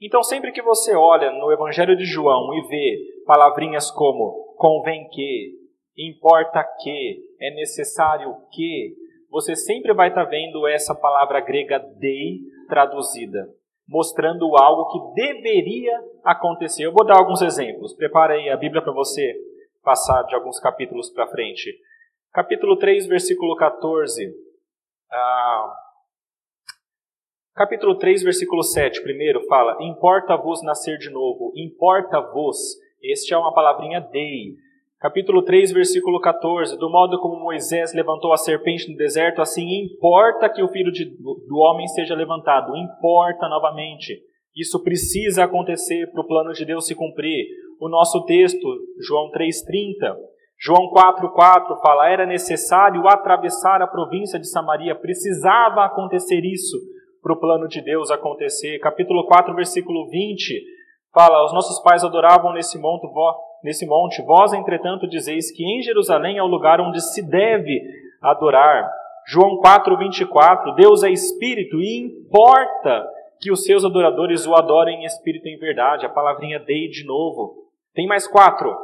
Então, 0.00 0.22
sempre 0.22 0.52
que 0.52 0.62
você 0.62 0.94
olha 0.94 1.30
no 1.32 1.52
Evangelho 1.52 1.96
de 1.96 2.04
João 2.04 2.54
e 2.54 2.68
vê 2.68 3.24
palavrinhas 3.26 3.90
como 3.90 4.54
convém 4.56 5.08
que, 5.08 5.52
importa 5.96 6.64
que, 6.80 7.20
é 7.40 7.54
necessário 7.54 8.34
que, 8.52 8.94
você 9.30 9.54
sempre 9.54 9.92
vai 9.92 10.08
estar 10.08 10.24
vendo 10.24 10.66
essa 10.66 10.94
palavra 10.94 11.40
grega 11.40 11.78
dei 11.98 12.38
traduzida 12.66 13.46
mostrando 13.88 14.54
algo 14.56 14.90
que 14.90 15.14
deveria 15.14 15.98
acontecer. 16.22 16.84
Eu 16.84 16.92
vou 16.92 17.06
dar 17.06 17.18
alguns 17.18 17.40
exemplos. 17.40 17.94
Prepare 17.94 18.34
aí 18.34 18.50
a 18.50 18.56
Bíblia 18.56 18.82
para 18.82 18.92
você 18.92 19.34
passar 19.82 20.22
de 20.24 20.34
alguns 20.34 20.60
capítulos 20.60 21.08
para 21.10 21.26
frente. 21.28 21.74
Capítulo 22.32 22.76
3, 22.76 23.06
versículo 23.06 23.56
14. 23.56 24.30
Ah, 25.10 25.74
capítulo 27.58 27.96
3, 27.96 28.22
versículo 28.22 28.62
7, 28.62 29.02
primeiro 29.02 29.44
fala: 29.48 29.76
Importa-vos 29.80 30.62
nascer 30.62 30.96
de 30.96 31.10
novo, 31.10 31.52
importa-vos. 31.56 32.56
Este 33.02 33.34
é 33.34 33.36
uma 33.36 33.52
palavrinha 33.52 34.00
dei. 34.00 34.54
Capítulo 35.00 35.42
3, 35.42 35.72
versículo 35.72 36.20
14: 36.20 36.78
Do 36.78 36.88
modo 36.88 37.18
como 37.18 37.42
Moisés 37.42 37.92
levantou 37.92 38.32
a 38.32 38.36
serpente 38.36 38.88
no 38.88 38.96
deserto, 38.96 39.42
assim 39.42 39.82
importa 39.82 40.48
que 40.48 40.62
o 40.62 40.68
filho 40.68 40.92
de, 40.92 41.04
do 41.04 41.56
homem 41.56 41.88
seja 41.88 42.14
levantado. 42.14 42.76
Importa 42.76 43.48
novamente. 43.48 44.22
Isso 44.56 44.80
precisa 44.82 45.42
acontecer 45.42 46.06
para 46.12 46.20
o 46.20 46.26
plano 46.26 46.52
de 46.52 46.64
Deus 46.64 46.86
se 46.86 46.94
cumprir. 46.94 47.44
O 47.80 47.88
nosso 47.88 48.24
texto, 48.24 48.68
João 49.00 49.32
3,30. 49.32 50.16
João 50.60 50.90
4,4 50.92 51.80
fala: 51.80 52.08
era 52.08 52.24
necessário 52.24 53.06
atravessar 53.08 53.82
a 53.82 53.86
província 53.88 54.38
de 54.38 54.48
Samaria, 54.48 54.94
precisava 54.94 55.84
acontecer 55.84 56.44
isso 56.44 56.76
para 57.28 57.34
o 57.34 57.40
plano 57.40 57.68
de 57.68 57.82
Deus 57.82 58.10
acontecer. 58.10 58.78
Capítulo 58.78 59.26
4, 59.26 59.54
versículo 59.54 60.08
20 60.08 60.64
fala: 61.12 61.44
Os 61.44 61.52
nossos 61.52 61.78
pais 61.82 62.02
adoravam 62.02 62.54
nesse 62.54 62.78
monte, 62.78 63.06
nesse 63.62 63.86
monte, 63.86 64.24
vós, 64.24 64.54
entretanto, 64.54 65.06
dizeis 65.06 65.52
que 65.52 65.62
em 65.62 65.82
Jerusalém 65.82 66.38
é 66.38 66.42
o 66.42 66.46
lugar 66.46 66.80
onde 66.80 67.02
se 67.02 67.28
deve 67.28 67.82
adorar. 68.22 68.90
João 69.26 69.58
4, 69.58 69.98
24: 69.98 70.74
Deus 70.74 71.02
é 71.02 71.10
espírito 71.10 71.76
e 71.78 72.00
importa 72.00 73.06
que 73.40 73.52
os 73.52 73.62
seus 73.62 73.84
adoradores 73.84 74.46
o 74.46 74.54
adorem 74.54 75.02
em 75.02 75.04
espírito 75.04 75.48
e 75.48 75.54
em 75.54 75.58
verdade. 75.58 76.06
A 76.06 76.10
palavrinha 76.10 76.58
dei 76.58 76.88
de 76.88 77.04
novo. 77.04 77.68
Tem 77.94 78.06
mais 78.06 78.26
quatro. 78.26 78.74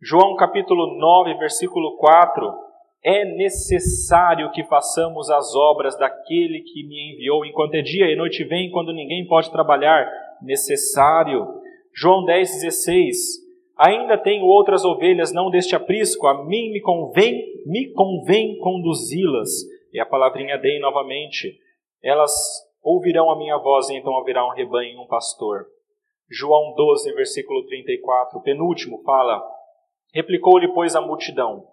João 0.00 0.36
capítulo 0.36 0.96
9, 0.96 1.34
versículo 1.38 1.96
4. 1.96 2.65
É 3.04 3.24
necessário 3.24 4.50
que 4.50 4.64
façamos 4.64 5.30
as 5.30 5.54
obras 5.54 5.96
daquele 5.96 6.60
que 6.62 6.86
me 6.86 7.12
enviou 7.12 7.44
enquanto 7.44 7.74
é 7.74 7.82
dia 7.82 8.10
e 8.10 8.16
noite 8.16 8.42
vem, 8.44 8.70
quando 8.70 8.92
ninguém 8.92 9.26
pode 9.26 9.50
trabalhar. 9.50 10.10
Necessário. 10.42 11.46
João 11.94 12.24
10, 12.24 12.62
16. 12.62 13.46
Ainda 13.78 14.16
tenho 14.18 14.44
outras 14.44 14.84
ovelhas, 14.84 15.32
não 15.32 15.50
deste 15.50 15.76
aprisco, 15.76 16.26
a 16.26 16.44
mim 16.44 16.72
me 16.72 16.80
convém, 16.80 17.44
me 17.66 17.92
convém 17.92 18.58
conduzi-las. 18.58 19.50
E 19.92 20.00
a 20.00 20.06
palavrinha 20.06 20.58
dei 20.58 20.78
novamente. 20.78 21.58
Elas 22.02 22.32
ouvirão 22.82 23.30
a 23.30 23.36
minha 23.36 23.58
voz 23.58 23.88
e 23.88 23.96
então 23.96 24.16
haverá 24.18 24.46
um 24.46 24.54
rebanho 24.54 24.94
e 24.94 24.98
um 24.98 25.06
pastor. 25.06 25.66
João 26.30 26.74
12, 26.74 27.12
versículo 27.14 27.64
34, 27.66 28.40
penúltimo, 28.42 29.02
fala: 29.04 29.42
Replicou-lhe, 30.14 30.68
pois, 30.72 30.96
a 30.96 31.00
multidão: 31.00 31.64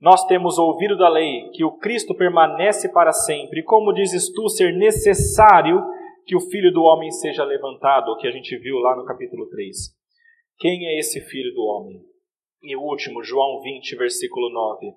Nós 0.00 0.24
temos 0.26 0.58
ouvido 0.58 0.96
da 0.96 1.08
lei 1.08 1.48
que 1.52 1.64
o 1.64 1.78
Cristo 1.78 2.14
permanece 2.14 2.92
para 2.92 3.12
sempre, 3.12 3.62
como 3.62 3.92
dizes 3.92 4.30
tu 4.32 4.48
ser 4.48 4.72
necessário 4.76 5.82
que 6.26 6.36
o 6.36 6.40
filho 6.40 6.72
do 6.72 6.82
homem 6.82 7.10
seja 7.10 7.44
levantado, 7.44 8.10
o 8.10 8.16
que 8.16 8.26
a 8.26 8.30
gente 8.30 8.56
viu 8.58 8.76
lá 8.76 8.94
no 8.94 9.06
capítulo 9.06 9.48
3. 9.48 9.76
Quem 10.58 10.86
é 10.86 10.98
esse 10.98 11.20
filho 11.20 11.54
do 11.54 11.62
homem? 11.64 12.02
E 12.62 12.76
o 12.76 12.82
último, 12.82 13.22
João 13.22 13.62
20, 13.62 13.96
versículo 13.96 14.50
9. 14.50 14.92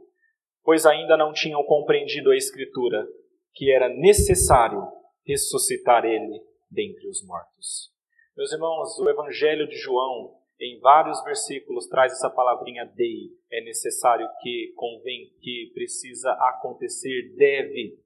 Pois 0.63 0.85
ainda 0.85 1.15
não 1.15 1.31
tinham 1.31 1.63
compreendido 1.63 2.31
a 2.31 2.35
Escritura, 2.35 3.07
que 3.53 3.71
era 3.71 3.87
necessário 3.87 4.85
ressuscitar 5.25 6.03
ele 6.03 6.41
dentre 6.69 7.07
os 7.07 7.25
mortos. 7.25 7.91
Meus 8.35 8.51
irmãos, 8.51 8.97
o 8.99 9.09
Evangelho 9.09 9.67
de 9.67 9.75
João, 9.77 10.38
em 10.59 10.79
vários 10.79 11.23
versículos, 11.23 11.87
traz 11.87 12.11
essa 12.11 12.29
palavrinha 12.29 12.85
dei. 12.85 13.29
É 13.51 13.63
necessário 13.63 14.27
que, 14.41 14.73
convém 14.75 15.31
que, 15.41 15.71
precisa 15.73 16.31
acontecer, 16.31 17.33
deve. 17.37 17.97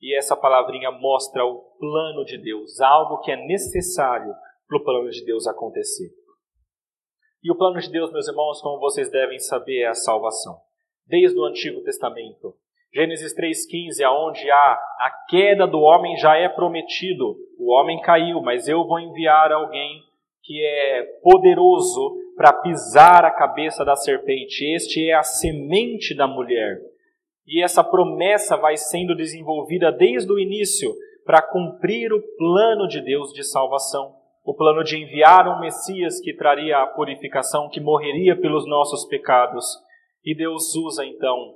E 0.00 0.16
essa 0.16 0.34
palavrinha 0.34 0.90
mostra 0.90 1.44
o 1.44 1.60
plano 1.78 2.24
de 2.24 2.38
Deus, 2.38 2.80
algo 2.80 3.18
que 3.18 3.30
é 3.30 3.36
necessário 3.36 4.34
para 4.66 4.78
o 4.78 4.84
plano 4.84 5.10
de 5.10 5.22
Deus 5.24 5.46
acontecer. 5.46 6.10
E 7.42 7.52
o 7.52 7.56
plano 7.56 7.78
de 7.78 7.90
Deus, 7.90 8.10
meus 8.10 8.28
irmãos, 8.28 8.60
como 8.62 8.80
vocês 8.80 9.10
devem 9.10 9.38
saber, 9.38 9.82
é 9.82 9.88
a 9.88 9.94
salvação. 9.94 10.56
Desde 11.06 11.38
o 11.38 11.44
Antigo 11.44 11.82
Testamento, 11.82 12.54
Gênesis 12.94 13.34
3,15, 13.36 14.02
aonde 14.04 14.50
há 14.50 14.72
a 15.00 15.26
queda 15.28 15.66
do 15.66 15.80
homem 15.80 16.16
já 16.16 16.36
é 16.36 16.48
prometido. 16.48 17.36
O 17.58 17.72
homem 17.72 18.00
caiu, 18.00 18.40
mas 18.40 18.68
eu 18.68 18.86
vou 18.86 18.98
enviar 18.98 19.52
alguém 19.52 20.02
que 20.42 20.64
é 20.64 21.02
poderoso 21.22 22.16
para 22.36 22.52
pisar 22.52 23.24
a 23.24 23.30
cabeça 23.30 23.84
da 23.84 23.94
serpente. 23.96 24.64
Este 24.74 25.08
é 25.08 25.14
a 25.14 25.22
semente 25.22 26.14
da 26.14 26.26
mulher. 26.26 26.80
E 27.46 27.62
essa 27.62 27.82
promessa 27.82 28.56
vai 28.56 28.76
sendo 28.76 29.14
desenvolvida 29.14 29.90
desde 29.90 30.32
o 30.32 30.38
início 30.38 30.94
para 31.24 31.42
cumprir 31.42 32.12
o 32.12 32.22
plano 32.36 32.86
de 32.88 33.00
Deus 33.00 33.32
de 33.32 33.44
salvação. 33.44 34.14
O 34.44 34.54
plano 34.54 34.82
de 34.82 34.96
enviar 34.96 35.46
um 35.48 35.60
Messias 35.60 36.20
que 36.20 36.34
traria 36.34 36.78
a 36.78 36.86
purificação, 36.86 37.68
que 37.68 37.80
morreria 37.80 38.40
pelos 38.40 38.66
nossos 38.66 39.04
pecados. 39.06 39.66
E 40.24 40.34
Deus 40.34 40.74
usa 40.74 41.04
então 41.04 41.54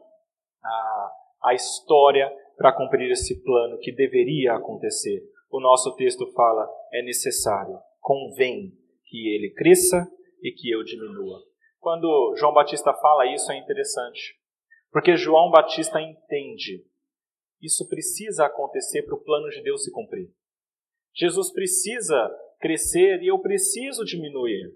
a 0.62 1.10
a 1.44 1.52
história 1.52 2.32
para 2.56 2.72
cumprir 2.72 3.10
esse 3.10 3.42
plano 3.42 3.78
que 3.78 3.92
deveria 3.92 4.54
acontecer. 4.54 5.22
O 5.50 5.60
nosso 5.60 5.94
texto 5.94 6.26
fala: 6.32 6.66
é 6.92 7.02
necessário, 7.02 7.78
convém 8.04 8.76
que 9.06 9.34
ele 9.34 9.54
cresça 9.54 10.06
e 10.42 10.52
que 10.52 10.70
eu 10.70 10.84
diminua. 10.84 11.42
Quando 11.80 12.34
João 12.36 12.52
Batista 12.52 12.92
fala 12.92 13.32
isso 13.32 13.50
é 13.50 13.56
interessante, 13.56 14.38
porque 14.92 15.16
João 15.16 15.50
Batista 15.50 16.00
entende 16.00 16.84
isso 17.64 17.88
precisa 17.88 18.44
acontecer 18.44 19.04
para 19.04 19.14
o 19.14 19.24
plano 19.24 19.48
de 19.48 19.62
Deus 19.62 19.84
se 19.84 19.90
cumprir. 19.90 20.30
Jesus 21.14 21.50
precisa 21.50 22.30
crescer 22.60 23.22
e 23.22 23.28
eu 23.28 23.38
preciso 23.38 24.04
diminuir. 24.04 24.70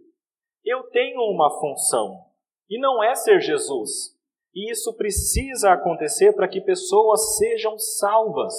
Eu 0.64 0.84
tenho 0.84 1.20
uma 1.20 1.50
função 1.60 2.24
e 2.70 2.80
não 2.80 3.02
é 3.02 3.14
ser 3.14 3.40
Jesus, 3.40 4.16
e 4.54 4.70
isso 4.70 4.94
precisa 4.94 5.72
acontecer 5.72 6.32
para 6.32 6.48
que 6.48 6.62
pessoas 6.62 7.36
sejam 7.36 7.78
salvas. 7.78 8.54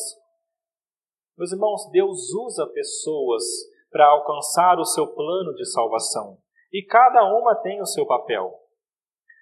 Meus 1.35 1.51
irmãos, 1.51 1.89
Deus 1.91 2.31
usa 2.33 2.67
pessoas 2.67 3.43
para 3.91 4.07
alcançar 4.07 4.79
o 4.79 4.85
seu 4.85 5.07
plano 5.07 5.53
de 5.55 5.65
salvação. 5.71 6.37
E 6.71 6.83
cada 6.83 7.23
uma 7.25 7.55
tem 7.55 7.81
o 7.81 7.85
seu 7.85 8.05
papel. 8.05 8.53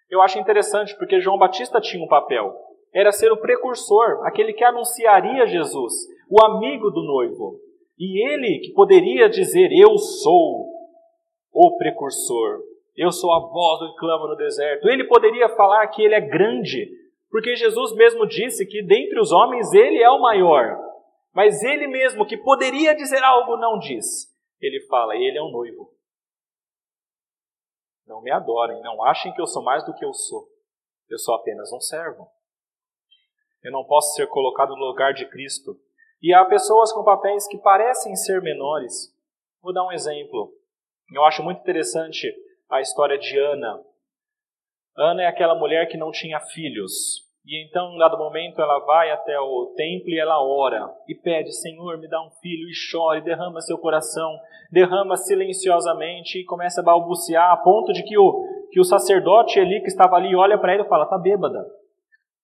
Eu 0.09 0.21
acho 0.21 0.39
interessante 0.39 0.95
porque 0.97 1.19
João 1.19 1.37
Batista 1.37 1.81
tinha 1.81 2.03
um 2.03 2.07
papel. 2.07 2.53
Era 2.93 3.11
ser 3.11 3.31
o 3.31 3.37
precursor, 3.37 4.25
aquele 4.25 4.53
que 4.53 4.63
anunciaria 4.63 5.45
Jesus, 5.45 5.93
o 6.29 6.43
amigo 6.43 6.89
do 6.89 7.03
noivo. 7.03 7.59
E 7.99 8.25
ele 8.31 8.59
que 8.59 8.73
poderia 8.73 9.29
dizer: 9.29 9.69
Eu 9.71 9.97
sou 9.97 10.71
o 11.51 11.77
precursor, 11.77 12.59
eu 12.95 13.11
sou 13.11 13.31
a 13.33 13.39
voz 13.39 13.79
do 13.79 13.91
que 13.91 13.99
clama 13.99 14.27
no 14.27 14.35
deserto. 14.35 14.87
Ele 14.87 15.03
poderia 15.03 15.49
falar 15.49 15.85
que 15.87 16.01
ele 16.01 16.15
é 16.15 16.21
grande, 16.21 16.89
porque 17.29 17.55
Jesus 17.55 17.93
mesmo 17.93 18.25
disse 18.25 18.65
que 18.65 18.81
dentre 18.81 19.19
os 19.19 19.31
homens 19.31 19.73
ele 19.73 20.01
é 20.01 20.09
o 20.09 20.21
maior. 20.21 20.77
Mas 21.33 21.61
ele 21.61 21.87
mesmo, 21.87 22.25
que 22.25 22.37
poderia 22.37 22.95
dizer 22.95 23.23
algo, 23.23 23.57
não 23.57 23.77
diz. 23.77 24.35
Ele 24.59 24.81
fala, 24.87 25.15
ele 25.15 25.37
é 25.37 25.41
um 25.41 25.51
noivo. 25.51 25.95
Não 28.05 28.21
me 28.21 28.31
adorem, 28.31 28.81
não 28.81 29.03
achem 29.03 29.33
que 29.33 29.41
eu 29.41 29.47
sou 29.47 29.61
mais 29.61 29.85
do 29.85 29.93
que 29.93 30.03
eu 30.03 30.13
sou. 30.13 30.47
Eu 31.09 31.17
sou 31.17 31.35
apenas 31.35 31.71
um 31.71 31.79
servo. 31.79 32.27
Eu 33.63 33.71
não 33.71 33.85
posso 33.85 34.15
ser 34.15 34.27
colocado 34.27 34.75
no 34.75 34.85
lugar 34.85 35.13
de 35.13 35.29
Cristo. 35.29 35.79
E 36.21 36.33
há 36.33 36.43
pessoas 36.45 36.91
com 36.93 37.03
papéis 37.03 37.47
que 37.47 37.57
parecem 37.57 38.15
ser 38.15 38.41
menores. 38.41 39.13
Vou 39.61 39.73
dar 39.73 39.85
um 39.85 39.91
exemplo. 39.91 40.53
Eu 41.13 41.23
acho 41.25 41.43
muito 41.43 41.61
interessante 41.61 42.33
a 42.69 42.81
história 42.81 43.17
de 43.17 43.37
Ana. 43.37 43.83
Ana 44.95 45.23
é 45.23 45.27
aquela 45.27 45.55
mulher 45.55 45.87
que 45.87 45.97
não 45.97 46.11
tinha 46.11 46.39
filhos. 46.39 47.26
E 47.47 47.65
então, 47.65 47.93
em 47.93 47.97
dado 47.97 48.17
momento, 48.17 48.61
ela 48.61 48.77
vai 48.79 49.09
até 49.09 49.39
o 49.39 49.73
templo 49.73 50.09
e 50.09 50.19
ela 50.19 50.43
ora 50.43 50.93
e 51.07 51.15
pede: 51.15 51.53
Senhor, 51.53 51.97
me 51.97 52.05
dá 52.09 52.21
um 52.21 52.29
filho, 52.41 52.67
e 52.67 52.73
chora, 52.91 53.19
e 53.19 53.23
derrama 53.23 53.61
seu 53.61 53.77
coração, 53.77 54.37
derrama 54.69 55.15
silenciosamente 55.15 56.39
e 56.39 56.43
começa 56.43 56.81
a 56.81 56.83
balbuciar, 56.83 57.53
a 57.53 57.55
ponto 57.55 57.93
de 57.93 58.03
que 58.03 58.17
o, 58.17 58.67
que 58.69 58.81
o 58.81 58.83
sacerdote 58.83 59.61
ali 59.61 59.79
que 59.79 59.87
estava 59.87 60.17
ali 60.17 60.35
olha 60.35 60.57
para 60.57 60.73
ela 60.73 60.83
e 60.83 60.89
fala: 60.89 61.05
Está 61.05 61.17
bêbada. 61.17 61.65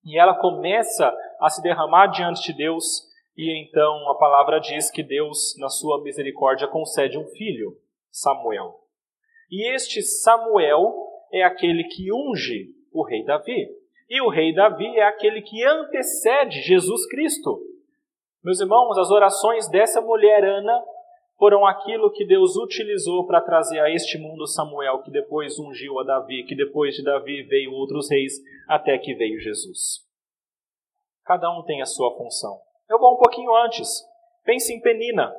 E 0.06 0.18
ela 0.18 0.36
começa 0.36 1.14
a 1.42 1.50
se 1.50 1.62
derramar 1.62 2.08
diante 2.08 2.42
de 2.42 2.58
Deus, 2.58 3.04
e 3.36 3.62
então 3.62 4.10
a 4.10 4.16
palavra 4.16 4.58
diz 4.60 4.90
que 4.90 5.04
Deus, 5.04 5.54
na 5.60 5.68
sua 5.68 6.02
misericórdia, 6.02 6.66
concede 6.66 7.18
um 7.18 7.28
filho, 7.28 7.76
Samuel. 8.10 8.76
E 9.52 9.70
este 9.76 10.02
Samuel 10.02 10.94
é 11.30 11.44
aquele 11.44 11.84
que 11.84 12.10
unge 12.14 12.70
o 12.94 13.04
rei 13.04 13.26
Davi. 13.26 13.83
E 14.14 14.22
o 14.22 14.30
rei 14.30 14.54
Davi 14.54 14.86
é 14.96 15.08
aquele 15.08 15.42
que 15.42 15.66
antecede 15.66 16.62
Jesus 16.62 17.08
Cristo. 17.08 17.60
Meus 18.44 18.60
irmãos, 18.60 18.96
as 18.96 19.10
orações 19.10 19.68
dessa 19.72 20.00
mulher 20.02 20.44
Ana 20.44 20.86
foram 21.36 21.66
aquilo 21.66 22.12
que 22.12 22.24
Deus 22.24 22.56
utilizou 22.56 23.26
para 23.26 23.42
trazer 23.42 23.80
a 23.80 23.90
este 23.90 24.20
mundo 24.20 24.46
Samuel, 24.46 25.02
que 25.02 25.10
depois 25.10 25.58
ungiu 25.58 25.98
a 25.98 26.04
Davi, 26.04 26.44
que 26.44 26.56
depois 26.56 26.94
de 26.94 27.04
Davi 27.04 27.42
veio 27.42 27.72
outros 27.72 28.08
reis, 28.08 28.34
até 28.70 29.00
que 29.00 29.16
veio 29.16 29.40
Jesus. 29.40 30.08
Cada 31.26 31.50
um 31.50 31.64
tem 31.64 31.82
a 31.82 31.88
sua 31.88 32.16
função. 32.16 32.62
Eu 32.88 33.00
vou 33.00 33.16
um 33.16 33.18
pouquinho 33.18 33.52
antes. 33.66 33.90
Pense 34.44 34.72
em 34.72 34.80
Penina. 34.80 35.34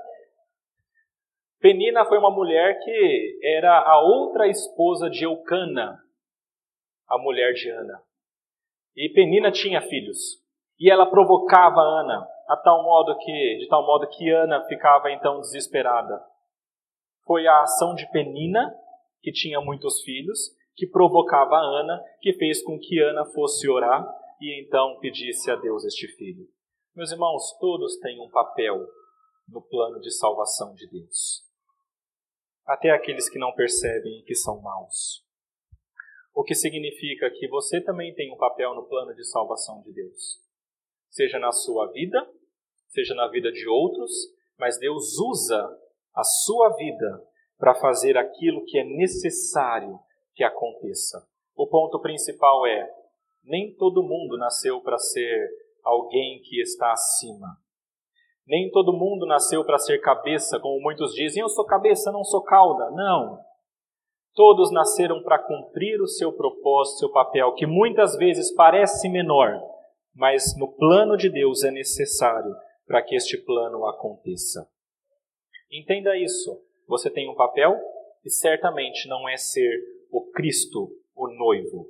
Penina 1.60 2.04
foi 2.06 2.18
uma 2.18 2.32
mulher 2.32 2.76
que 2.82 3.38
era 3.40 3.88
a 3.88 4.00
outra 4.00 4.48
esposa 4.48 5.08
de 5.08 5.22
Eucana, 5.22 5.96
a 7.08 7.16
mulher 7.18 7.52
de 7.52 7.70
Ana. 7.70 8.02
E 8.96 9.08
Penina 9.08 9.50
tinha 9.50 9.80
filhos. 9.80 10.42
E 10.78 10.90
ela 10.90 11.06
provocava 11.06 11.80
Ana, 11.80 12.26
a 12.48 12.56
tal 12.56 12.82
modo 12.82 13.16
que, 13.18 13.58
de 13.58 13.66
tal 13.68 13.84
modo 13.84 14.08
que 14.08 14.30
Ana 14.30 14.64
ficava 14.64 15.10
então 15.10 15.40
desesperada. 15.40 16.22
Foi 17.24 17.46
a 17.46 17.62
ação 17.62 17.94
de 17.94 18.10
Penina, 18.10 18.74
que 19.22 19.32
tinha 19.32 19.60
muitos 19.60 20.02
filhos, 20.02 20.50
que 20.76 20.86
provocava 20.86 21.56
Ana, 21.56 22.02
que 22.20 22.32
fez 22.34 22.62
com 22.62 22.78
que 22.78 23.00
Ana 23.00 23.24
fosse 23.24 23.68
orar 23.68 24.06
e 24.40 24.62
então 24.62 24.98
pedisse 25.00 25.50
a 25.50 25.56
Deus 25.56 25.84
este 25.84 26.06
filho. 26.08 26.46
Meus 26.94 27.10
irmãos, 27.10 27.56
todos 27.58 27.96
têm 27.98 28.20
um 28.20 28.30
papel 28.30 28.86
no 29.48 29.62
plano 29.62 30.00
de 30.00 30.10
salvação 30.10 30.74
de 30.74 30.88
Deus. 30.88 31.42
Até 32.66 32.90
aqueles 32.90 33.28
que 33.28 33.38
não 33.38 33.52
percebem 33.52 34.22
que 34.24 34.34
são 34.34 34.60
maus. 34.60 35.23
O 36.34 36.42
que 36.42 36.54
significa 36.54 37.30
que 37.30 37.46
você 37.46 37.80
também 37.80 38.12
tem 38.12 38.32
um 38.32 38.36
papel 38.36 38.74
no 38.74 38.88
plano 38.88 39.14
de 39.14 39.24
salvação 39.24 39.80
de 39.82 39.92
Deus. 39.92 40.40
Seja 41.08 41.38
na 41.38 41.52
sua 41.52 41.86
vida, 41.92 42.18
seja 42.88 43.14
na 43.14 43.28
vida 43.28 43.52
de 43.52 43.68
outros, 43.68 44.10
mas 44.58 44.78
Deus 44.78 45.16
usa 45.18 45.64
a 46.12 46.24
sua 46.24 46.70
vida 46.76 47.22
para 47.56 47.74
fazer 47.76 48.16
aquilo 48.16 48.64
que 48.64 48.78
é 48.78 48.84
necessário 48.84 49.98
que 50.34 50.42
aconteça. 50.42 51.24
O 51.54 51.68
ponto 51.68 52.00
principal 52.00 52.66
é: 52.66 52.90
nem 53.44 53.72
todo 53.76 54.02
mundo 54.02 54.36
nasceu 54.36 54.80
para 54.80 54.98
ser 54.98 55.48
alguém 55.84 56.40
que 56.42 56.60
está 56.60 56.92
acima. 56.92 57.56
Nem 58.46 58.70
todo 58.70 58.92
mundo 58.92 59.24
nasceu 59.24 59.64
para 59.64 59.78
ser 59.78 60.00
cabeça, 60.00 60.58
como 60.58 60.80
muitos 60.80 61.14
dizem, 61.14 61.42
eu 61.42 61.48
sou 61.48 61.64
cabeça, 61.64 62.12
não 62.12 62.24
sou 62.24 62.42
cauda. 62.42 62.90
Não. 62.90 63.38
Todos 64.34 64.72
nasceram 64.72 65.22
para 65.22 65.38
cumprir 65.38 66.00
o 66.00 66.08
seu 66.08 66.32
propósito, 66.32 66.98
seu 66.98 67.10
papel, 67.10 67.54
que 67.54 67.66
muitas 67.66 68.16
vezes 68.16 68.52
parece 68.52 69.08
menor, 69.08 69.62
mas 70.14 70.56
no 70.58 70.72
plano 70.72 71.16
de 71.16 71.30
Deus 71.30 71.62
é 71.62 71.70
necessário 71.70 72.54
para 72.86 73.02
que 73.02 73.14
este 73.14 73.38
plano 73.38 73.86
aconteça. 73.86 74.68
Entenda 75.70 76.16
isso. 76.16 76.60
Você 76.88 77.10
tem 77.10 77.30
um 77.30 77.34
papel 77.34 77.78
e 78.24 78.30
certamente 78.30 79.08
não 79.08 79.28
é 79.28 79.36
ser 79.36 79.80
o 80.10 80.30
Cristo, 80.32 80.90
o 81.14 81.28
noivo. 81.28 81.88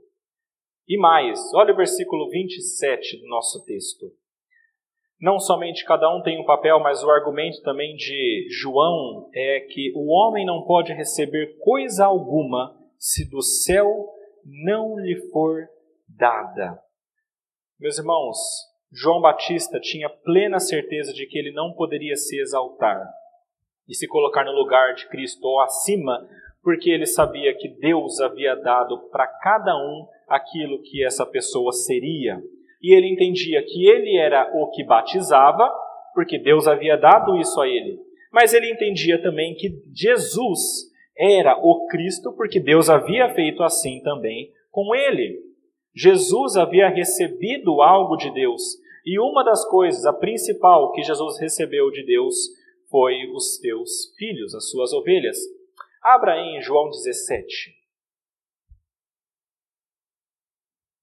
E 0.86 0.98
mais, 0.98 1.40
olha 1.54 1.72
o 1.72 1.76
versículo 1.76 2.28
27 2.28 3.20
do 3.20 3.26
nosso 3.26 3.64
texto. 3.64 4.12
Não 5.20 5.38
somente 5.38 5.84
cada 5.84 6.14
um 6.14 6.22
tem 6.22 6.40
um 6.40 6.44
papel, 6.44 6.80
mas 6.80 7.02
o 7.02 7.10
argumento 7.10 7.62
também 7.62 7.94
de 7.96 8.48
João 8.60 9.30
é 9.34 9.60
que 9.60 9.92
o 9.94 10.10
homem 10.10 10.44
não 10.44 10.64
pode 10.64 10.92
receber 10.92 11.56
coisa 11.58 12.04
alguma 12.04 12.76
se 12.98 13.28
do 13.28 13.40
céu 13.40 14.06
não 14.44 14.98
lhe 14.98 15.16
for 15.30 15.68
dada. 16.08 16.78
Meus 17.78 17.98
irmãos, 17.98 18.38
João 18.92 19.20
Batista 19.20 19.80
tinha 19.80 20.08
plena 20.08 20.58
certeza 20.60 21.12
de 21.12 21.26
que 21.26 21.38
ele 21.38 21.52
não 21.52 21.72
poderia 21.72 22.16
se 22.16 22.38
exaltar 22.40 23.04
e 23.88 23.94
se 23.94 24.06
colocar 24.06 24.44
no 24.44 24.52
lugar 24.52 24.94
de 24.94 25.08
Cristo 25.08 25.44
ou 25.44 25.60
acima, 25.60 26.26
porque 26.62 26.90
ele 26.90 27.06
sabia 27.06 27.54
que 27.56 27.68
Deus 27.68 28.20
havia 28.20 28.54
dado 28.54 29.10
para 29.10 29.26
cada 29.26 29.76
um 29.76 30.06
aquilo 30.28 30.80
que 30.82 31.04
essa 31.04 31.26
pessoa 31.26 31.72
seria 31.72 32.40
e 32.84 32.94
ele 32.94 33.08
entendia 33.08 33.62
que 33.62 33.88
ele 33.88 34.18
era 34.18 34.52
o 34.54 34.70
que 34.70 34.84
batizava, 34.84 35.72
porque 36.12 36.38
Deus 36.38 36.68
havia 36.68 36.98
dado 36.98 37.34
isso 37.38 37.58
a 37.58 37.66
ele. 37.66 37.98
Mas 38.30 38.52
ele 38.52 38.70
entendia 38.70 39.22
também 39.22 39.54
que 39.54 39.82
Jesus 39.90 40.60
era 41.16 41.56
o 41.56 41.86
Cristo, 41.86 42.34
porque 42.36 42.60
Deus 42.60 42.90
havia 42.90 43.32
feito 43.34 43.62
assim 43.62 44.02
também 44.02 44.52
com 44.70 44.94
ele. 44.94 45.40
Jesus 45.96 46.56
havia 46.56 46.90
recebido 46.90 47.80
algo 47.80 48.18
de 48.18 48.30
Deus, 48.34 48.62
e 49.06 49.18
uma 49.18 49.42
das 49.42 49.66
coisas, 49.70 50.04
a 50.04 50.12
principal 50.12 50.92
que 50.92 51.02
Jesus 51.02 51.40
recebeu 51.40 51.90
de 51.90 52.04
Deus, 52.04 52.36
foi 52.90 53.14
os 53.32 53.56
teus 53.60 54.14
filhos, 54.18 54.54
as 54.54 54.68
suas 54.68 54.92
ovelhas. 54.92 55.38
Abra 56.02 56.36
em 56.36 56.60
João 56.60 56.90
17, 56.90 57.74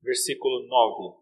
versículo 0.03 0.67
9. 0.67 1.20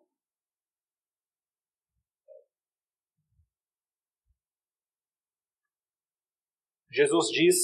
Jesus 6.92 7.28
diz, 7.30 7.56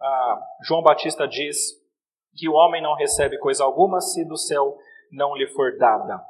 ah, 0.00 0.40
João 0.66 0.82
Batista 0.82 1.26
diz, 1.26 1.56
que 2.36 2.48
o 2.48 2.54
homem 2.54 2.82
não 2.82 2.94
recebe 2.94 3.38
coisa 3.38 3.62
alguma 3.64 4.00
se 4.00 4.26
do 4.26 4.36
céu 4.36 4.76
não 5.12 5.36
lhe 5.36 5.46
for 5.48 5.76
dada. 5.78 6.20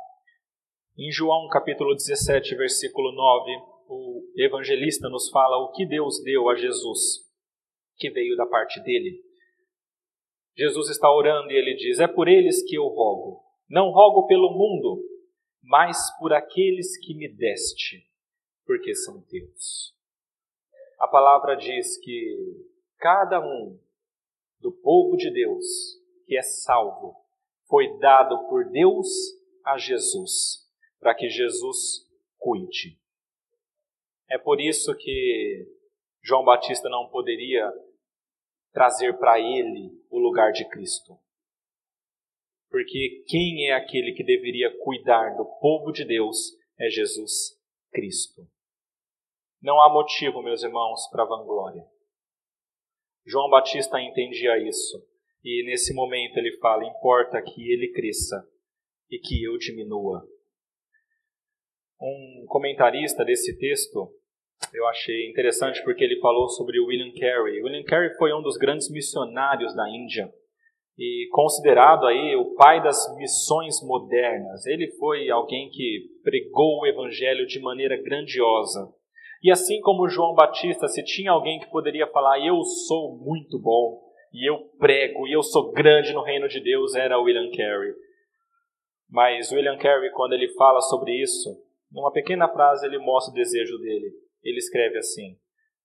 Em 0.97 1.11
João 1.11 1.49
capítulo 1.49 1.95
17, 1.95 2.55
versículo 2.55 3.13
9, 3.13 3.51
o 3.89 4.23
evangelista 4.37 5.09
nos 5.09 5.31
fala 5.31 5.57
o 5.57 5.73
que 5.73 5.87
Deus 5.87 6.23
deu 6.23 6.49
a 6.51 6.55
Jesus, 6.55 7.01
que 7.97 8.11
veio 8.11 8.37
da 8.37 8.47
parte 8.47 8.81
dele. 8.83 9.23
Jesus 10.57 10.91
está 10.91 11.11
orando 11.11 11.51
e 11.51 11.57
ele 11.57 11.75
diz: 11.75 11.99
É 11.99 12.07
por 12.07 12.29
eles 12.29 12.63
que 12.63 12.77
eu 12.77 12.85
rogo. 12.85 13.43
Não 13.69 13.91
rogo 13.91 14.27
pelo 14.27 14.53
mundo, 14.53 15.03
mas 15.63 15.97
por 16.19 16.33
aqueles 16.33 16.97
que 17.05 17.15
me 17.15 17.29
deste, 17.29 18.05
porque 18.65 18.95
são 18.95 19.23
teus 19.23 19.95
a 21.05 21.07
palavra 21.07 21.55
diz 21.55 21.99
que 21.99 22.35
cada 22.97 23.38
um 23.38 23.79
do 24.59 24.73
povo 24.73 25.19
de 25.19 25.31
Deus 25.31 25.67
que 26.27 26.35
é 26.35 26.40
salvo 26.40 27.14
foi 27.69 27.99
dado 27.99 28.49
por 28.49 28.71
Deus 28.71 29.07
a 29.62 29.77
Jesus, 29.77 30.67
para 30.99 31.14
que 31.14 31.29
Jesus 31.29 32.09
cuide. 32.38 32.99
É 34.31 34.38
por 34.38 34.59
isso 34.59 34.97
que 34.97 35.69
João 36.23 36.43
Batista 36.43 36.88
não 36.88 37.11
poderia 37.11 37.71
trazer 38.73 39.19
para 39.19 39.38
ele 39.38 39.93
o 40.09 40.19
lugar 40.19 40.53
de 40.53 40.67
Cristo. 40.71 41.19
Porque 42.71 43.25
quem 43.29 43.69
é 43.69 43.75
aquele 43.75 44.14
que 44.14 44.25
deveria 44.25 44.75
cuidar 44.79 45.37
do 45.37 45.45
povo 45.61 45.93
de 45.93 46.07
Deus 46.07 46.57
é 46.81 46.88
Jesus 46.88 47.61
Cristo. 47.93 48.54
Não 49.64 49.81
há 49.81 49.90
motivo, 49.90 50.42
meus 50.42 50.62
irmãos, 50.62 51.09
para 51.11 51.24
vanglória. 51.24 51.83
João 53.27 53.48
Batista 53.48 53.98
entendia 53.98 54.59
isso. 54.59 55.03
E 55.42 55.64
nesse 55.64 55.94
momento 55.94 56.37
ele 56.37 56.59
fala: 56.59 56.85
importa 56.85 57.40
que 57.40 57.72
ele 57.72 57.90
cresça 57.90 58.46
e 59.11 59.18
que 59.18 59.42
eu 59.42 59.57
diminua. 59.57 60.22
Um 61.98 62.44
comentarista 62.46 63.24
desse 63.24 63.59
texto 63.59 64.12
eu 64.70 64.87
achei 64.87 65.31
interessante 65.31 65.83
porque 65.83 66.05
ele 66.05 66.20
falou 66.20 66.46
sobre 66.50 66.79
William 66.79 67.12
Carey. 67.18 67.62
William 67.62 67.85
Carey 67.85 68.14
foi 68.18 68.35
um 68.35 68.42
dos 68.42 68.59
grandes 68.59 68.90
missionários 68.90 69.74
da 69.74 69.88
Índia 69.88 70.31
e 70.98 71.27
considerado 71.33 72.05
aí 72.07 72.37
o 72.37 72.55
pai 72.55 72.83
das 72.83 73.16
missões 73.16 73.81
modernas. 73.83 74.66
Ele 74.66 74.90
foi 74.98 75.31
alguém 75.31 75.70
que 75.70 76.03
pregou 76.22 76.81
o 76.81 76.87
evangelho 76.87 77.46
de 77.46 77.59
maneira 77.61 77.96
grandiosa. 77.96 78.92
E 79.45 79.51
assim 79.51 79.79
como 79.83 80.09
João 80.09 80.33
Batista, 80.33 80.89
se 80.89 81.05
tinha 81.05 81.31
alguém 81.31 81.61
que 81.61 81.71
poderia 81.71 82.07
falar, 82.07 82.41
eu 82.41 82.63
sou 82.63 83.19
muito 83.19 83.59
bom, 83.59 84.03
e 84.33 84.49
eu 84.49 84.71
prego, 84.79 85.29
e 85.29 85.37
eu 85.37 85.43
sou 85.43 85.71
grande 85.71 86.15
no 86.15 86.23
reino 86.23 86.49
de 86.49 86.61
Deus, 86.61 86.95
era 86.95 87.21
William 87.21 87.51
Carey. 87.51 87.93
Mas 89.07 89.53
William 89.53 89.77
Carey, 89.77 90.11
quando 90.13 90.33
ele 90.33 90.49
fala 90.55 90.81
sobre 90.81 91.13
isso, 91.23 91.63
numa 91.93 92.11
pequena 92.11 92.49
frase 92.49 92.87
ele 92.87 92.97
mostra 92.97 93.33
o 93.33 93.35
desejo 93.35 93.77
dele. 93.77 94.15
Ele 94.43 94.57
escreve 94.57 94.97
assim: 94.97 95.38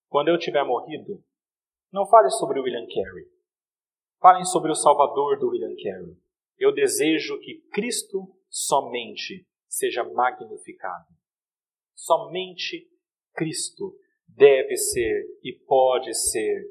Quando 0.07 0.30
eu 0.30 0.39
tiver 0.39 0.64
morrido, 0.64 1.22
não 1.91 2.07
fale 2.07 2.30
sobre 2.30 2.62
William 2.62 2.88
Carey. 2.88 3.26
Falem 4.22 4.45
sobre 4.45 4.72
o 4.72 4.76
Salvador 4.76 5.38
do 5.38 5.49
William 5.49 5.76
Carey. 5.84 6.16
Eu 6.57 6.74
desejo 6.74 7.38
que 7.41 7.60
Cristo 7.74 8.20
somente 8.49 9.45
seja 9.68 10.05
magnificado. 10.05 11.07
Somente 11.93 12.88
Cristo 13.34 13.93
deve 14.27 14.75
ser 14.77 15.25
e 15.43 15.53
pode 15.67 16.13
ser 16.13 16.63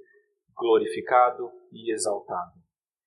glorificado 0.56 1.50
e 1.72 1.92
exaltado. 1.92 2.58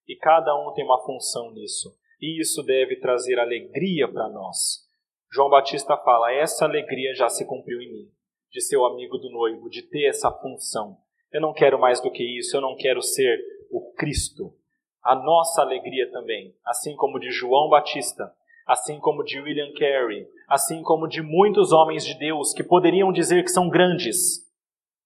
E 0.08 0.16
cada 0.16 0.56
um 0.56 0.74
tem 0.74 0.86
uma 0.86 1.04
função 1.06 1.52
nisso. 1.52 1.95
E 2.22 2.39
isso 2.39 2.64
deve 2.64 2.97
trazer 2.97 3.39
alegria 3.39 4.08
para 4.08 4.30
nós. 4.30 4.88
João 5.32 5.49
Batista 5.49 5.97
fala: 5.97 6.34
essa 6.34 6.66
alegria 6.66 7.14
já 7.14 7.30
se 7.30 7.45
cumpriu 7.45 7.82
em 7.82 7.91
mim, 7.91 8.12
de 8.52 8.62
ser 8.62 8.78
o 8.78 8.86
amigo 8.86 9.18
do 9.18 9.32
noivo, 9.32 9.70
de 9.70 9.82
ter 9.82 10.08
essa 10.08 10.32
função. 10.32 10.97
Eu 11.32 11.41
não 11.41 11.54
quero 11.54 11.80
mais 11.80 12.02
do 12.02 12.12
que 12.12 12.24
isso, 12.38 12.56
eu 12.56 12.62
não 12.62 12.76
quero 12.76 13.02
ser 13.02 13.39
o 13.72 13.93
Cristo. 13.93 14.54
A 15.02 15.16
nossa 15.16 15.62
alegria 15.62 16.12
também, 16.12 16.56
assim 16.66 16.95
como 16.95 17.20
de 17.20 17.32
João 17.32 17.70
Batista, 17.70 18.32
assim 18.66 18.99
como 18.99 19.24
de 19.24 19.39
William 19.39 19.72
Carey, 19.78 20.28
assim 20.47 20.82
como 20.82 21.07
de 21.07 21.22
muitos 21.22 21.72
homens 21.72 22.05
de 22.05 22.18
Deus 22.18 22.53
que 22.53 22.64
poderiam 22.64 23.12
dizer 23.12 23.43
que 23.43 23.49
são 23.49 23.70
grandes, 23.70 24.49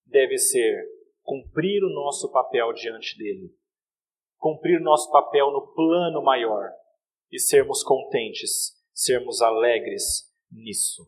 deve 0.05 0.37
ser 0.37 0.83
cumprir 1.23 1.83
o 1.83 1.89
nosso 1.89 2.31
papel 2.31 2.71
diante 2.73 3.17
dele, 3.17 3.49
cumprir 4.37 4.79
nosso 4.79 5.11
papel 5.11 5.51
no 5.51 5.73
plano 5.73 6.21
maior 6.21 6.69
e 7.31 7.39
sermos 7.39 7.83
contentes, 7.83 8.73
sermos 8.93 9.41
alegres 9.41 10.31
nisso. 10.51 11.03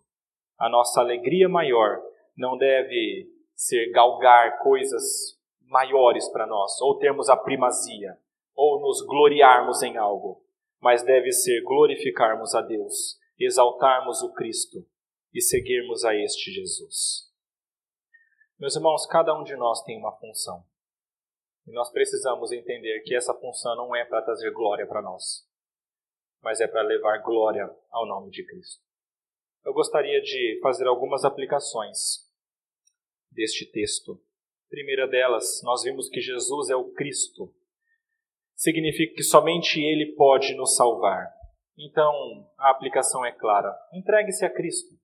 A 0.57 0.67
nossa 0.69 1.01
alegria 1.01 1.47
maior 1.47 2.01
não 2.35 2.57
deve 2.57 3.27
ser 3.55 3.91
galgar 3.91 4.59
coisas 4.59 5.37
maiores 5.61 6.27
para 6.29 6.47
nós, 6.47 6.79
ou 6.81 6.97
termos 6.97 7.29
a 7.29 7.37
primazia, 7.37 8.17
ou 8.55 8.79
nos 8.79 9.05
gloriarmos 9.05 9.83
em 9.83 9.97
algo, 9.97 10.41
mas 10.81 11.03
deve 11.03 11.31
ser 11.31 11.61
glorificarmos 11.63 12.53
a 12.55 12.61
Deus, 12.61 13.19
exaltarmos 13.39 14.21
o 14.21 14.33
Cristo 14.33 14.85
e 15.33 15.41
seguirmos 15.41 16.03
a 16.03 16.15
este 16.15 16.51
Jesus. 16.51 17.31
Meus 18.59 18.75
irmãos, 18.75 19.05
cada 19.05 19.37
um 19.37 19.43
de 19.43 19.55
nós 19.55 19.83
tem 19.83 19.97
uma 19.97 20.15
função. 20.17 20.65
E 21.67 21.71
nós 21.71 21.91
precisamos 21.91 22.51
entender 22.51 23.01
que 23.01 23.13
essa 23.13 23.33
função 23.33 23.75
não 23.75 23.95
é 23.95 24.05
para 24.05 24.21
trazer 24.21 24.51
glória 24.51 24.87
para 24.87 25.01
nós, 25.01 25.45
mas 26.41 26.61
é 26.61 26.67
para 26.67 26.81
levar 26.81 27.17
glória 27.19 27.69
ao 27.91 28.07
nome 28.07 28.31
de 28.31 28.45
Cristo. 28.45 28.81
Eu 29.65 29.73
gostaria 29.73 30.21
de 30.21 30.59
fazer 30.63 30.87
algumas 30.87 31.25
aplicações 31.25 32.25
deste 33.29 33.65
texto. 33.65 34.19
primeira 34.69 35.07
delas, 35.07 35.61
nós 35.63 35.83
vimos 35.83 36.09
que 36.09 36.21
Jesus 36.21 36.69
é 36.69 36.75
o 36.75 36.91
Cristo. 36.93 37.53
Significa 38.57 39.13
que 39.13 39.23
somente 39.23 39.79
Ele 39.79 40.15
pode 40.15 40.55
nos 40.55 40.75
salvar. 40.75 41.31
Então, 41.77 42.11
a 42.57 42.71
aplicação 42.71 43.23
é 43.23 43.31
clara: 43.31 43.71
entregue-se 43.93 44.43
a 44.43 44.49
Cristo. 44.49 44.95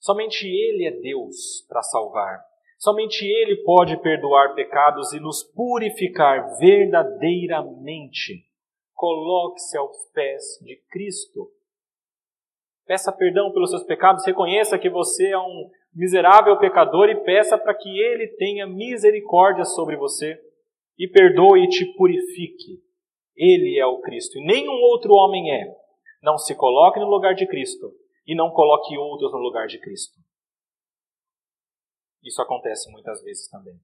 Somente 0.00 0.44
Ele 0.44 0.86
é 0.86 0.90
Deus 0.90 1.64
para 1.68 1.82
salvar. 1.82 2.44
Somente 2.78 3.24
Ele 3.24 3.62
pode 3.62 3.96
perdoar 4.02 4.56
pecados 4.56 5.12
e 5.12 5.20
nos 5.20 5.44
purificar 5.44 6.58
verdadeiramente. 6.58 8.44
Coloque-se 8.92 9.78
aos 9.78 9.96
pés 10.12 10.58
de 10.62 10.76
Cristo. 10.90 11.48
Peça 12.86 13.12
perdão 13.12 13.52
pelos 13.52 13.70
seus 13.70 13.84
pecados, 13.84 14.26
reconheça 14.26 14.78
que 14.78 14.90
você 14.90 15.28
é 15.28 15.38
um 15.38 15.70
miserável 15.94 16.58
pecador 16.58 17.08
e 17.08 17.22
peça 17.22 17.56
para 17.56 17.74
que 17.74 17.88
Ele 18.00 18.26
tenha 18.36 18.66
misericórdia 18.66 19.64
sobre 19.64 19.96
você 19.96 20.40
e 20.98 21.08
perdoe 21.08 21.64
e 21.64 21.68
te 21.68 21.84
purifique. 21.96 22.82
Ele 23.36 23.78
é 23.78 23.86
o 23.86 24.00
Cristo 24.00 24.38
e 24.38 24.44
nenhum 24.44 24.80
outro 24.82 25.12
homem 25.12 25.52
é. 25.52 25.74
Não 26.22 26.38
se 26.38 26.54
coloque 26.56 26.98
no 26.98 27.06
lugar 27.06 27.34
de 27.34 27.46
Cristo 27.46 27.92
e 28.26 28.34
não 28.34 28.50
coloque 28.50 28.96
outros 28.96 29.32
no 29.32 29.38
lugar 29.38 29.66
de 29.66 29.78
Cristo. 29.78 30.18
Isso 32.22 32.42
acontece 32.42 32.90
muitas 32.90 33.22
vezes 33.22 33.48
também. 33.48 33.78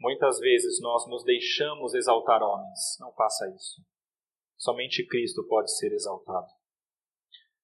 Muitas 0.00 0.40
vezes 0.40 0.80
nós 0.80 1.06
nos 1.06 1.22
deixamos 1.22 1.94
exaltar 1.94 2.42
homens. 2.42 2.96
Não 2.98 3.12
faça 3.12 3.48
isso. 3.54 3.80
Somente 4.56 5.06
Cristo 5.06 5.46
pode 5.46 5.76
ser 5.76 5.92
exaltado. 5.92 6.48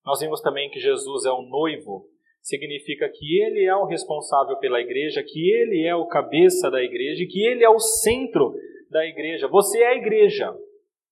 Nós 0.05 0.21
vimos 0.21 0.41
também 0.41 0.71
que 0.71 0.79
Jesus 0.79 1.25
é 1.25 1.31
o 1.31 1.43
noivo, 1.43 2.09
significa 2.43 3.09
que 3.09 3.43
ele 3.43 3.65
é 3.65 3.75
o 3.75 3.85
responsável 3.85 4.57
pela 4.59 4.81
igreja, 4.81 5.23
que 5.23 5.51
ele 5.53 5.87
é 5.87 5.95
o 5.95 6.07
cabeça 6.07 6.71
da 6.71 6.83
igreja, 6.83 7.27
que 7.29 7.47
ele 7.47 7.65
é 7.65 7.69
o 7.69 7.79
centro 7.79 8.55
da 8.91 9.05
igreja. 9.07 9.49
Você 9.49 9.83
é 9.83 9.89
a 9.89 9.95
igreja, 9.97 10.57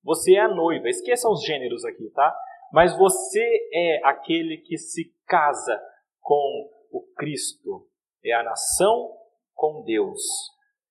você 0.03 0.35
é 0.35 0.41
a 0.41 0.49
noiva. 0.49 0.89
Esqueça 0.89 1.29
os 1.29 1.45
gêneros 1.45 1.85
aqui, 1.85 2.09
tá? 2.11 2.35
Mas 2.73 2.97
você 2.97 3.45
é 3.73 4.01
aquele 4.05 4.59
que 4.59 4.77
se 4.77 5.13
casa 5.27 5.81
com 6.21 6.71
o 6.91 7.03
Cristo. 7.17 7.87
É 8.25 8.33
a 8.33 8.43
nação 8.43 9.13
com 9.55 9.83
Deus. 9.85 10.23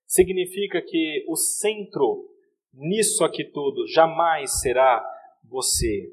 Significa 0.05 0.81
que 0.81 1.25
o 1.27 1.35
centro 1.35 2.29
nisso 2.73 3.23
aqui 3.23 3.43
tudo 3.43 3.87
jamais 3.87 4.61
será 4.61 5.03
você, 5.43 6.09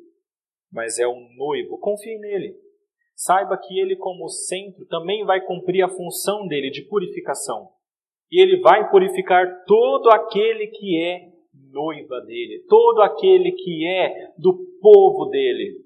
mas 0.70 0.98
é 0.98 1.06
o 1.06 1.14
noivo. 1.36 1.78
Confie 1.78 2.18
nele. 2.18 2.56
Saiba 3.14 3.56
que 3.56 3.78
ele, 3.78 3.96
como 3.96 4.28
centro, 4.28 4.86
também 4.86 5.24
vai 5.24 5.40
cumprir 5.40 5.82
a 5.82 5.88
função 5.88 6.46
dele 6.46 6.70
de 6.70 6.82
purificação. 6.82 7.68
E 8.30 8.40
ele 8.40 8.60
vai 8.60 8.90
purificar 8.90 9.64
todo 9.66 10.08
aquele 10.10 10.68
que 10.68 10.98
é 11.00 11.28
noiva 11.70 12.20
dele, 12.22 12.64
todo 12.68 13.02
aquele 13.02 13.52
que 13.52 13.86
é 13.86 14.32
do 14.38 14.58
povo 14.80 15.26
dele. 15.26 15.76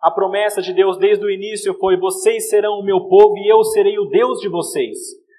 A 0.00 0.10
promessa 0.10 0.60
de 0.62 0.72
Deus 0.72 0.96
desde 0.98 1.24
o 1.24 1.30
início 1.30 1.74
foi: 1.74 1.96
vocês 1.96 2.48
serão 2.48 2.78
o 2.80 2.84
meu 2.84 3.08
povo 3.08 3.36
e 3.38 3.48
eu 3.48 3.62
serei 3.64 3.98
o 3.98 4.06
Deus 4.06 4.40
de 4.40 4.48
vocês. 4.48 4.98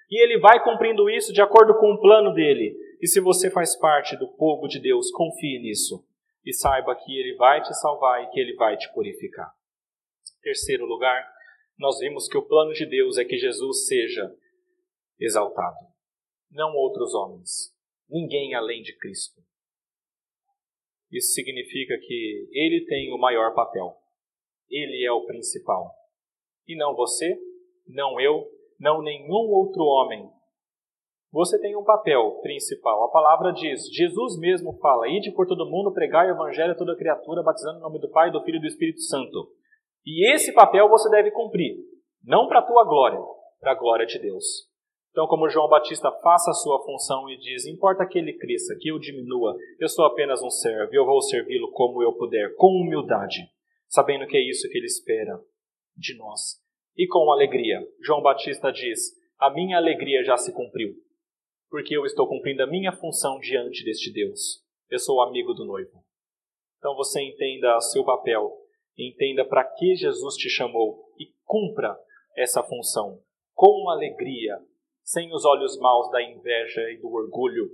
E 0.09 0.22
ele 0.24 0.39
vai 0.39 0.63
cumprindo 0.63 1.09
isso 1.09 1.32
de 1.32 1.41
acordo 1.41 1.76
com 1.76 1.93
o 1.93 2.01
plano 2.01 2.34
dele. 2.34 2.76
E 3.01 3.07
se 3.07 3.20
você 3.20 3.49
faz 3.49 3.78
parte 3.78 4.17
do 4.17 4.28
povo 4.28 4.67
de 4.67 4.80
Deus, 4.80 5.11
confie 5.11 5.59
nisso 5.59 6.03
e 6.45 6.53
saiba 6.53 6.95
que 6.95 7.17
ele 7.17 7.36
vai 7.36 7.61
te 7.61 7.74
salvar 7.76 8.24
e 8.24 8.28
que 8.28 8.39
ele 8.39 8.55
vai 8.55 8.76
te 8.76 8.91
purificar. 8.93 9.51
Terceiro 10.42 10.86
lugar, 10.86 11.28
nós 11.78 12.00
vimos 12.00 12.28
que 12.28 12.38
o 12.38 12.46
plano 12.46 12.74
de 12.74 12.86
Deus 12.86 13.18
é 13.18 13.26
que 13.26 13.38
Jesus 13.38 13.88
seja 13.88 14.36
exaltado, 15.20 15.78
não 16.52 16.76
outros 16.76 17.14
homens, 17.14 17.76
ninguém 18.10 18.54
além 18.54 18.82
de 18.82 18.98
Cristo. 18.98 19.42
Isso 21.12 21.34
significa 21.34 21.98
que 21.98 22.48
ele 22.52 22.86
tem 22.86 23.12
o 23.12 23.18
maior 23.18 23.54
papel. 23.54 23.96
Ele 24.70 25.04
é 25.04 25.12
o 25.12 25.26
principal. 25.26 25.92
E 26.68 26.76
não 26.76 26.96
você, 26.96 27.36
não 27.88 28.22
eu, 28.22 28.48
não 28.80 29.02
nenhum 29.02 29.50
outro 29.50 29.84
homem. 29.84 30.30
Você 31.32 31.60
tem 31.60 31.76
um 31.76 31.84
papel 31.84 32.40
principal. 32.42 33.04
A 33.04 33.12
palavra 33.12 33.52
diz, 33.52 33.88
Jesus 33.92 34.38
mesmo 34.40 34.78
fala: 34.80 35.08
Ide 35.08 35.32
por 35.32 35.48
todo 35.48 35.70
mundo, 35.70 35.94
pregai 35.94 36.28
o 36.28 36.36
evangelho 36.36 36.72
a 36.72 36.78
toda 36.78 36.96
criatura, 36.96 37.44
batizando 37.44 37.80
em 37.80 37.82
nome 37.82 38.00
do 38.00 38.10
Pai, 38.10 38.32
do 38.32 38.42
Filho 38.44 38.58
e 38.58 38.62
do 38.62 38.68
Espírito 38.68 39.02
Santo. 39.02 39.52
E 40.06 40.34
esse 40.34 40.54
papel 40.54 40.89
você 40.89 41.10
deve 41.10 41.32
cumprir. 41.32 41.78
Não 42.24 42.47
para 42.47 42.60
a 42.60 42.66
tua 42.66 42.84
glória, 42.84 43.20
para 43.60 43.72
a 43.72 43.76
glória 43.76 44.06
de 44.06 44.20
Deus. 44.20 44.70
Então, 45.12 45.28
como 45.28 45.50
João 45.50 45.68
Batista 45.68 46.12
faça 46.22 46.52
a 46.52 46.54
sua 46.54 46.84
função 46.84 47.30
e 47.30 47.38
diz: 47.38 47.66
Importa 47.66 48.06
que 48.06 48.18
ele 48.18 48.38
cresça, 48.38 48.76
que 48.80 48.89
eu 48.89 49.00
diminua, 49.00 49.56
eu 49.80 49.89
sou 49.89 50.06
apenas 50.06 50.41
um 50.41 50.50
servo, 50.50 50.93
eu 50.93 51.06
vou 51.06 51.22
servi-lo 51.22 51.72
como 51.72 52.02
eu 52.04 52.14
puder, 52.14 52.56
com 52.56 52.68
humildade, 52.68 53.50
sabendo 53.88 54.28
que 54.28 54.38
é 54.38 54.50
isso 54.50 54.70
que 54.70 54.78
ele 54.78 54.86
espera 54.86 55.39
de 55.95 56.16
nós. 56.18 56.62
E 56.95 57.08
com 57.08 57.32
alegria. 57.32 57.82
João 58.02 58.22
Batista 58.22 58.72
diz: 58.72 59.14
A 59.39 59.50
minha 59.50 59.78
alegria 59.78 60.24
já 60.24 60.38
se 60.38 60.54
cumpriu, 60.54 60.93
porque 61.70 61.97
eu 61.97 62.06
estou 62.06 62.28
cumprindo 62.28 62.64
a 62.64 62.68
minha 62.68 62.91
função 62.91 63.39
diante 63.39 63.84
deste 63.84 64.14
Deus. 64.14 64.64
Eu 64.89 65.00
sou 65.00 65.22
amigo 65.22 65.54
do 65.54 65.66
noivo. 65.66 66.04
Então 66.78 66.95
você 66.95 67.22
entenda 67.22 67.76
o 67.76 67.82
seu 67.82 68.06
papel, 68.06 68.52
entenda 69.08 69.45
para 69.45 69.64
que 69.64 69.95
Jesus 69.95 70.36
te 70.36 70.50
chamou 70.50 71.12
e 71.18 71.34
cumpra 71.45 71.97
essa 72.36 72.64
função 72.64 73.22
com 73.54 73.89
alegria, 73.89 74.58
sem 75.04 75.34
os 75.34 75.45
olhos 75.45 75.78
maus 75.80 76.12
da 76.12 76.22
inveja 76.22 76.82
e 76.91 76.97
do 76.97 77.12
orgulho, 77.12 77.70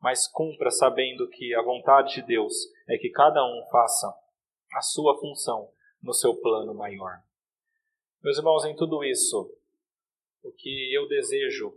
mas 0.00 0.28
cumpra 0.28 0.70
sabendo 0.70 1.28
que 1.28 1.54
a 1.54 1.62
vontade 1.62 2.14
de 2.14 2.26
Deus 2.26 2.54
é 2.88 2.96
que 2.96 3.10
cada 3.10 3.44
um 3.44 3.64
faça 3.70 4.12
a 4.74 4.80
sua 4.80 5.18
função 5.18 5.70
no 6.02 6.12
seu 6.12 6.38
plano 6.40 6.74
maior. 6.74 7.22
Meus 8.22 8.38
irmãos, 8.38 8.64
em 8.64 8.76
tudo 8.76 9.04
isso, 9.04 9.50
o 10.42 10.52
que 10.52 10.94
eu 10.94 11.08
desejo 11.08 11.72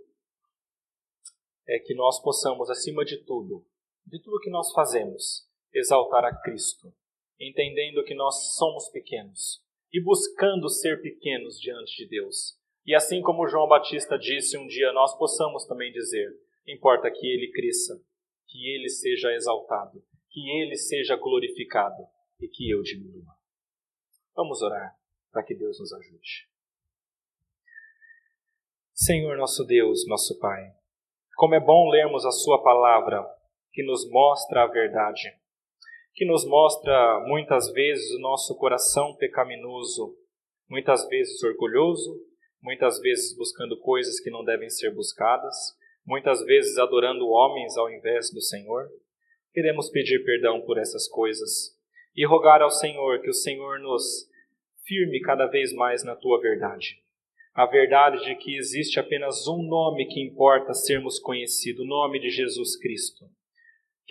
é 1.68 1.80
que 1.80 1.94
nós 1.96 2.22
possamos, 2.22 2.70
acima 2.70 3.06
de 3.06 3.24
tudo, 3.24 3.66
de 4.06 4.22
tudo 4.22 4.40
que 4.40 4.50
nós 4.50 4.72
fazemos, 4.74 5.48
exaltar 5.74 6.26
a 6.26 6.36
Cristo, 6.42 6.94
entendendo 7.42 8.04
que 8.04 8.14
nós 8.14 8.56
somos 8.56 8.90
pequenos 8.90 9.62
e 9.92 10.02
buscando 10.02 10.70
ser 10.70 11.02
pequenos 11.02 11.60
diante 11.60 11.98
de 11.98 12.08
Deus 12.08 12.62
e 12.86 12.96
assim 12.96 13.22
como 13.22 13.48
João 13.48 13.68
Batista 13.68 14.18
disse 14.18 14.58
um 14.58 14.66
dia, 14.68 14.92
nós 14.92 15.16
possamos 15.18 15.66
também 15.66 15.92
dizer: 15.92 16.30
importa 16.68 17.12
que 17.12 17.28
ele 17.28 17.52
cresça, 17.52 18.02
que 18.48 18.74
ele 18.74 18.90
seja 18.90 19.32
exaltado, 19.34 20.04
que 20.30 20.50
ele 20.60 20.76
seja 20.76 21.16
glorificado 21.16 22.04
e 22.40 22.48
que 22.48 22.70
eu 22.70 22.82
diminua. 22.82 23.36
Vamos 24.36 24.62
orar 24.62 24.96
para 25.32 25.44
que 25.44 25.54
Deus 25.54 25.80
nos 25.80 25.94
ajude. 25.94 26.50
Senhor 28.94 29.38
nosso 29.38 29.64
Deus, 29.64 30.08
nosso 30.08 30.38
Pai, 30.40 30.74
como 31.36 31.56
é 31.56 31.60
bom 31.60 31.90
lermos 31.90 32.26
a 32.26 32.32
Sua 32.32 32.64
palavra 32.64 33.24
que 33.72 33.84
nos 33.84 34.10
mostra 34.10 34.64
a 34.64 34.68
verdade, 34.68 35.34
que 36.14 36.26
nos 36.26 36.46
mostra 36.46 37.24
muitas 37.26 37.72
vezes 37.72 38.12
o 38.12 38.20
nosso 38.20 38.56
coração 38.58 39.16
pecaminoso, 39.16 40.16
muitas 40.70 41.08
vezes 41.08 41.42
orgulhoso, 41.44 42.20
muitas 42.62 43.00
vezes 43.00 43.36
buscando 43.36 43.78
coisas 43.80 44.20
que 44.20 44.30
não 44.30 44.44
devem 44.44 44.70
ser 44.70 44.94
buscadas, 44.94 45.56
muitas 46.06 46.44
vezes 46.44 46.78
adorando 46.78 47.28
homens 47.28 47.78
ao 47.78 47.90
invés 47.90 48.32
do 48.32 48.42
Senhor. 48.42 48.90
Queremos 49.54 49.90
pedir 49.90 50.24
perdão 50.24 50.62
por 50.62 50.78
essas 50.78 51.08
coisas 51.08 51.76
e 52.16 52.26
rogar 52.26 52.62
ao 52.62 52.70
Senhor 52.70 53.22
que 53.22 53.30
o 53.30 53.34
Senhor 53.34 53.80
nos 53.80 54.30
firme 54.86 55.22
cada 55.22 55.48
vez 55.48 55.74
mais 55.74 56.04
na 56.04 56.16
tua 56.16 56.40
verdade. 56.40 57.02
A 57.54 57.66
verdade 57.66 58.24
de 58.24 58.36
que 58.36 58.56
existe 58.56 59.00
apenas 59.00 59.48
um 59.48 59.62
nome 59.64 60.08
que 60.08 60.22
importa 60.22 60.74
sermos 60.74 61.20
conhecidos, 61.20 61.82
o 61.82 61.88
nome 61.88 62.20
de 62.20 62.30
Jesus 62.30 62.78
Cristo. 62.78 63.26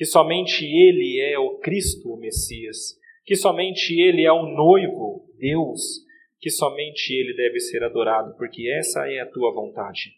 Que 0.00 0.06
somente 0.06 0.64
Ele 0.64 1.20
é 1.20 1.38
o 1.38 1.58
Cristo, 1.58 2.10
o 2.10 2.16
Messias. 2.16 2.98
Que 3.22 3.36
somente 3.36 3.92
Ele 4.00 4.24
é 4.24 4.32
o 4.32 4.46
noivo, 4.46 5.30
Deus. 5.38 5.82
Que 6.40 6.48
somente 6.48 7.12
Ele 7.12 7.34
deve 7.34 7.60
ser 7.60 7.84
adorado, 7.84 8.34
porque 8.38 8.72
essa 8.78 9.06
é 9.12 9.20
a 9.20 9.30
tua 9.30 9.52
vontade. 9.52 10.14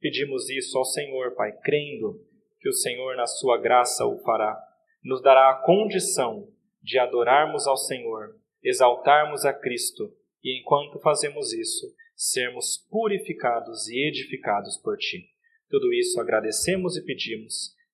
Pedimos 0.00 0.50
isso 0.50 0.76
ao 0.76 0.84
Senhor, 0.84 1.36
Pai, 1.36 1.52
crendo 1.62 2.20
que 2.60 2.68
o 2.68 2.72
Senhor, 2.72 3.14
na 3.14 3.28
sua 3.28 3.58
graça, 3.58 4.04
o 4.04 4.18
fará. 4.24 4.60
Nos 5.04 5.22
dará 5.22 5.50
a 5.50 5.62
condição 5.62 6.48
de 6.82 6.98
adorarmos 6.98 7.64
ao 7.68 7.76
Senhor, 7.76 8.34
exaltarmos 8.60 9.44
a 9.44 9.52
Cristo 9.52 10.12
e, 10.42 10.58
enquanto 10.58 10.98
fazemos 10.98 11.52
isso, 11.52 11.94
sermos 12.16 12.76
purificados 12.90 13.86
e 13.86 14.04
edificados 14.04 14.76
por 14.78 14.96
Ti. 14.96 15.28
Tudo 15.70 15.92
isso 15.92 16.20
agradecemos 16.20 16.96
e 16.96 17.04
pedimos 17.04 17.80